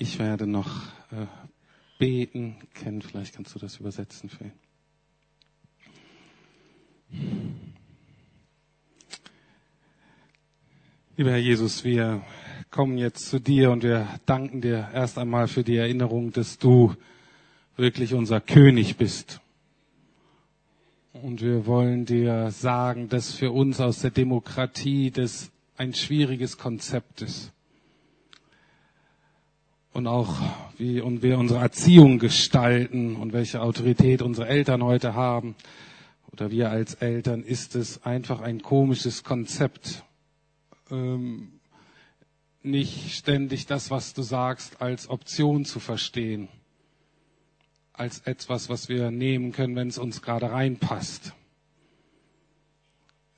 Ich 0.00 0.20
werde 0.20 0.46
noch 0.46 0.84
äh, 1.10 1.26
beten. 1.98 2.54
Ken, 2.72 3.02
vielleicht 3.02 3.34
kannst 3.34 3.52
du 3.56 3.58
das 3.58 3.78
übersetzen 3.78 4.30
für 4.30 4.44
ihn. 4.44 4.52
Lieber 11.16 11.32
Herr 11.32 11.38
Jesus, 11.38 11.82
wir 11.82 12.22
kommen 12.70 12.96
jetzt 12.96 13.28
zu 13.28 13.40
dir 13.40 13.72
und 13.72 13.82
wir 13.82 14.06
danken 14.24 14.60
dir 14.60 14.88
erst 14.94 15.18
einmal 15.18 15.48
für 15.48 15.64
die 15.64 15.74
Erinnerung, 15.78 16.30
dass 16.32 16.58
du 16.58 16.94
wirklich 17.74 18.14
unser 18.14 18.40
König 18.40 18.98
bist. 18.98 19.40
Und 21.12 21.42
wir 21.42 21.66
wollen 21.66 22.04
dir 22.04 22.52
sagen, 22.52 23.08
dass 23.08 23.32
für 23.32 23.50
uns 23.50 23.80
aus 23.80 23.98
der 24.02 24.12
Demokratie 24.12 25.10
das 25.10 25.50
ein 25.76 25.92
schwieriges 25.92 26.56
Konzept 26.56 27.20
ist. 27.22 27.52
Und 29.92 30.06
auch 30.06 30.36
wie 30.76 31.00
und 31.00 31.22
wir 31.22 31.38
unsere 31.38 31.60
Erziehung 31.60 32.18
gestalten 32.18 33.16
und 33.16 33.32
welche 33.32 33.62
Autorität 33.62 34.22
unsere 34.22 34.48
Eltern 34.48 34.82
heute 34.82 35.14
haben 35.14 35.56
oder 36.30 36.50
wir 36.50 36.70
als 36.70 36.94
Eltern, 36.94 37.42
ist 37.42 37.74
es 37.74 38.04
einfach 38.04 38.40
ein 38.40 38.62
komisches 38.62 39.24
Konzept. 39.24 40.04
Ähm, 40.90 41.60
nicht 42.62 43.14
ständig 43.14 43.66
das, 43.66 43.90
was 43.90 44.14
du 44.14 44.22
sagst, 44.22 44.80
als 44.82 45.08
Option 45.08 45.64
zu 45.64 45.80
verstehen 45.80 46.48
als 47.98 48.20
etwas, 48.20 48.68
was 48.68 48.88
wir 48.88 49.10
nehmen 49.10 49.52
können, 49.52 49.74
wenn 49.74 49.88
es 49.88 49.98
uns 49.98 50.22
gerade 50.22 50.50
reinpasst, 50.50 51.32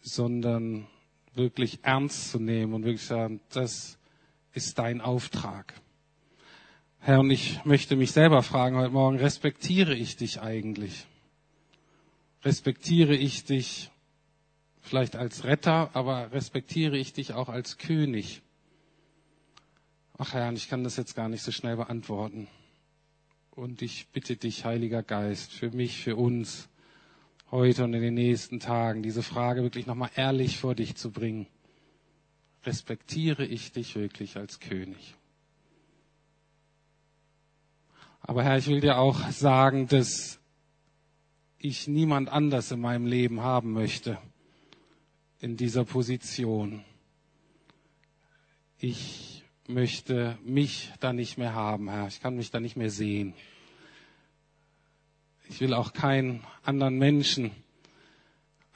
sondern 0.03 0.87
wirklich 1.35 1.81
ernst 1.83 2.31
zu 2.31 2.39
nehmen 2.39 2.75
und 2.75 2.85
wirklich 2.85 3.07
sagen, 3.07 3.41
das 3.51 3.99
ist 4.53 4.79
dein 4.79 5.01
Auftrag. 5.01 5.75
Herr, 7.03 7.21
und 7.21 7.31
ich 7.31 7.65
möchte 7.65 7.97
mich 7.97 8.13
selber 8.13 8.43
fragen 8.43 8.77
heute 8.77 8.93
Morgen, 8.93 9.17
respektiere 9.17 9.95
ich 9.95 10.17
dich 10.17 10.43
eigentlich? 10.43 11.07
Respektiere 12.45 13.17
ich 13.17 13.45
dich 13.45 13.91
vielleicht 14.83 15.17
als 15.17 15.45
Retter, 15.45 15.89
aber 15.95 16.31
respektiere 16.33 16.99
ich 16.99 17.15
dich 17.15 17.33
auch 17.33 17.49
als 17.49 17.79
König? 17.79 18.43
Ach 20.19 20.35
Herr, 20.35 20.53
ich 20.53 20.69
kann 20.69 20.85
das 20.85 20.99
jetzt 20.99 21.15
gar 21.15 21.31
nicht 21.31 21.43
so 21.43 21.53
schnell 21.53 21.77
beantworten. 21.77 22.49
Und 23.51 23.81
ich 23.81 24.09
bitte 24.09 24.37
dich, 24.37 24.67
Heiliger 24.67 25.03
Geist, 25.03 25.53
für 25.53 25.71
mich, 25.71 26.03
für 26.03 26.17
uns, 26.17 26.69
heute 27.51 27.85
und 27.85 27.95
in 27.95 28.03
den 28.03 28.15
nächsten 28.15 28.61
Tagen, 28.61 29.03
diese 29.03 29.23
Frage 29.23 29.63
wirklich 29.63 29.87
nochmal 29.87 30.11
ehrlich 30.17 30.59
vor 30.59 30.75
dich 30.75 30.97
zu 30.97 31.11
bringen. 31.11 31.47
Respektiere 32.67 33.47
ich 33.47 33.73
dich 33.73 33.95
wirklich 33.95 34.37
als 34.37 34.61
König? 34.61 35.15
Aber 38.21 38.45
Herr, 38.45 38.59
ich 38.59 38.67
will 38.69 38.81
dir 38.81 38.99
auch 38.99 39.31
sagen, 39.31 39.89
dass 39.89 40.39
ich 41.59 41.89
niemand 41.89 42.29
anders 42.29 42.71
in 42.71 42.81
meinem 42.81 43.07
Leben 43.07 43.41
haben 43.43 43.73
möchte 43.73 44.19
in 45.41 45.57
dieser 45.57 45.85
Position. 45.85 46.85
Ich 48.79 49.43
möchte 49.67 50.39
mich 50.45 50.93
da 51.01 51.13
nicht 51.13 51.39
mehr 51.39 51.55
haben, 51.55 51.91
Herr. 51.91 52.07
Ich 52.09 52.21
kann 52.21 52.37
mich 52.37 52.51
da 52.51 52.61
nicht 52.61 52.77
mehr 52.77 52.91
sehen. 52.91 53.35
Ich 55.49 55.61
will 55.61 55.75
auch 55.75 55.93
keinen 55.93 56.45
anderen 56.63 56.99
Menschen 56.99 57.51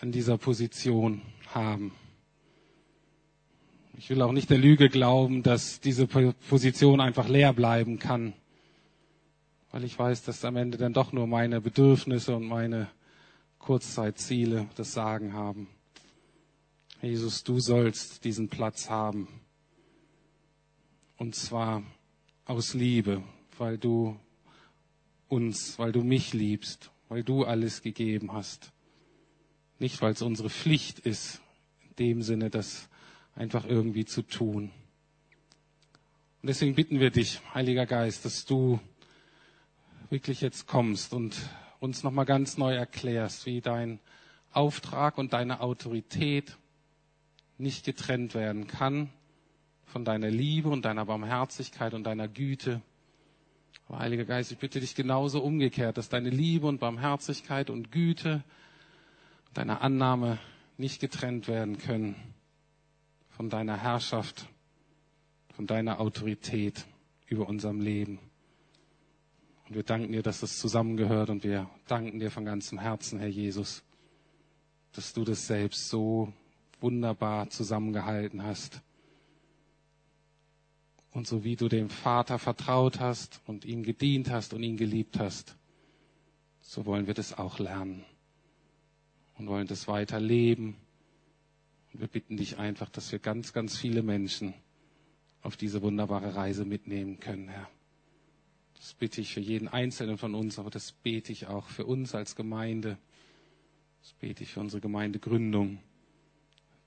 an 0.01 0.12
dieser 0.12 0.39
Position 0.39 1.23
haben. 1.55 1.93
Ich 3.97 4.11
will 4.11 4.21
auch 4.23 4.33
nicht 4.33 4.51
der 4.51 4.59
Lüge 4.59 4.89
glauben, 4.89 5.43
dass 5.43 5.81
diese 5.81 6.07
Position 6.07 7.01
einfach 7.01 7.29
leer 7.29 7.53
bleiben 7.53 7.99
kann, 7.99 8.35
weil 9.75 9.83
ich 9.83 9.99
weiß, 9.99 10.22
dass 10.22 10.45
am 10.45 10.55
Ende 10.55 10.79
dann 10.79 10.93
doch 10.93 11.11
nur 11.11 11.27
meine 11.27 11.61
Bedürfnisse 11.61 12.37
und 12.37 12.47
meine 12.47 12.87
Kurzzeitziele 13.59 14.68
das 14.77 14.93
Sagen 14.93 15.33
haben. 15.33 15.66
Jesus, 17.03 17.43
du 17.43 17.59
sollst 17.59 18.25
diesen 18.25 18.49
Platz 18.49 18.89
haben. 18.89 19.27
Und 21.16 21.35
zwar 21.35 21.83
aus 22.45 22.75
Liebe, 22.75 23.25
weil 23.59 23.77
du 23.77 24.16
uns, 25.27 25.77
weil 25.77 25.91
du 25.91 26.05
mich 26.05 26.35
liebst, 26.35 26.93
weil 27.09 27.25
du 27.25 27.43
alles 27.43 27.83
gegeben 27.83 28.33
hast. 28.33 28.70
Nicht, 29.81 30.01
weil 30.01 30.12
es 30.12 30.22
unsere 30.22 30.51
Pflicht 30.51 31.01
ist, 31.01 31.41
in 31.83 31.97
dem 31.97 32.22
Sinne, 32.22 32.49
das 32.49 32.89
einfach 33.35 33.64
irgendwie 33.64 34.05
zu 34.05 34.22
tun. 34.22 34.70
Und 36.43 36.47
deswegen 36.47 36.77
bitten 36.77 37.01
wir 37.01 37.11
dich, 37.11 37.41
Heiliger 37.55 37.87
Geist, 37.87 38.25
dass 38.25 38.45
du 38.45 38.79
wirklich 40.11 40.41
jetzt 40.41 40.67
kommst 40.67 41.13
und 41.13 41.37
uns 41.81 42.03
nochmal 42.03 42.25
ganz 42.25 42.57
neu 42.57 42.75
erklärst, 42.75 43.47
wie 43.47 43.61
dein 43.61 44.01
Auftrag 44.53 45.19
und 45.19 45.33
deine 45.33 45.61
Autorität 45.61 46.57
nicht 47.59 47.85
getrennt 47.85 48.35
werden 48.35 48.67
kann 48.67 49.11
von 49.85 50.05
deiner 50.05 50.31
Liebe 50.31 50.69
und 50.69 50.85
deiner 50.85 51.05
Barmherzigkeit 51.05 51.95
und 51.95 52.05
deiner 52.05 52.29
Güte. 52.29 52.83
Aber 53.89 53.99
Heiliger 53.99 54.25
Geist, 54.25 54.51
ich 54.51 54.59
bitte 54.59 54.81
dich 54.81 54.95
genauso 54.95 55.43
umgekehrt, 55.43 55.99
dass 55.99 56.09
deine 56.09 56.31
Liebe 56.31 56.67
und 56.67 56.81
Barmherzigkeit 56.81 57.71
und 57.71 57.93
Güte, 57.93 58.43
deine 59.53 59.83
Annahme 59.83 60.39
nicht 60.79 61.01
getrennt 61.01 61.49
werden 61.49 61.79
können 61.79 62.17
von 63.29 63.51
deiner 63.51 63.77
Herrschaft, 63.77 64.49
von 65.55 65.67
deiner 65.67 66.01
Autorität 66.01 66.87
über 67.27 67.49
unserem 67.49 67.81
Leben. 67.81 68.19
Und 69.69 69.77
wir 69.77 69.83
danken 69.83 70.12
dir, 70.12 70.23
dass 70.23 70.41
das 70.41 70.59
zusammengehört 70.59 71.31
und 71.31 71.43
wir 71.43 71.71
danken 71.87 72.19
dir 72.19 72.31
von 72.31 72.45
ganzem 72.45 72.79
Herzen, 72.79 73.19
Herr 73.19 73.29
Jesus, 73.29 73.83
dass 74.93 75.12
du 75.12 75.25
das 75.25 75.47
selbst 75.47 75.89
so 75.89 76.33
wunderbar 76.81 77.49
zusammengehalten 77.49 78.43
hast. 78.43 78.83
Und 81.12 81.27
so 81.27 81.45
wie 81.45 81.57
du 81.57 81.69
dem 81.69 81.89
Vater 81.89 82.39
vertraut 82.39 83.01
hast 83.01 83.41
und 83.47 83.65
ihm 83.65 83.85
gedient 83.85 84.31
hast 84.31 84.53
und 84.53 84.62
ihn 84.62 84.77
geliebt 84.77 85.19
hast, 85.19 85.57
so 86.61 86.87
wollen 86.87 87.07
wir 87.07 87.15
das 87.15 87.39
auch 87.39 87.59
lernen 87.59 88.05
und 89.39 89.47
wollen 89.47 89.67
das 89.67 89.89
weiter 89.89 90.21
leben. 90.21 90.77
Und 91.93 92.01
wir 92.01 92.09
bitten 92.09 92.37
dich 92.37 92.59
einfach, 92.59 92.91
dass 92.91 93.12
wir 93.12 93.19
ganz, 93.19 93.53
ganz 93.53 93.79
viele 93.79 94.03
Menschen 94.03 94.55
auf 95.43 95.57
diese 95.57 95.83
wunderbare 95.83 96.35
Reise 96.35 96.65
mitnehmen 96.65 97.21
können, 97.21 97.49
Herr. 97.49 97.69
Das 98.85 98.93
bitte 98.93 99.22
ich 99.22 99.32
für 99.32 99.41
jeden 99.41 99.66
Einzelnen 99.66 100.18
von 100.18 100.35
uns, 100.35 100.59
aber 100.59 100.68
das 100.68 100.93
bete 100.93 101.32
ich 101.32 101.47
auch 101.47 101.68
für 101.68 101.87
uns 101.87 102.14
als 102.14 102.37
Gemeinde. 102.37 102.99
Das 104.03 104.12
bete 104.12 104.43
ich 104.43 104.53
für 104.53 104.61
unsere 104.61 104.82
Gemeindegründung. 104.82 105.78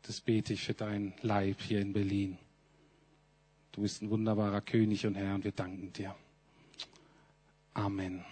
Das 0.03 0.21
bete 0.21 0.53
ich 0.53 0.61
für 0.61 0.75
dein 0.75 1.15
Leib 1.23 1.59
hier 1.59 1.81
in 1.81 1.93
Berlin. 1.93 2.37
Du 3.71 3.81
bist 3.81 4.03
ein 4.03 4.11
wunderbarer 4.11 4.61
König 4.61 5.07
und 5.07 5.15
Herr 5.15 5.33
und 5.33 5.43
wir 5.43 5.53
danken 5.53 5.91
dir. 5.91 6.13
Amen. 7.73 8.23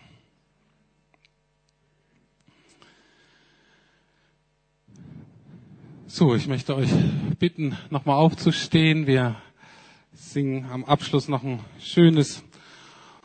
So, 6.06 6.36
ich 6.36 6.46
möchte 6.46 6.76
euch 6.76 6.92
bitten, 7.40 7.76
nochmal 7.90 8.18
aufzustehen. 8.18 9.08
Wir 9.08 9.42
singen 10.14 10.66
am 10.66 10.86
Abschluss 10.86 11.28
noch 11.28 11.44
ein 11.44 11.62
schönes 11.80 12.44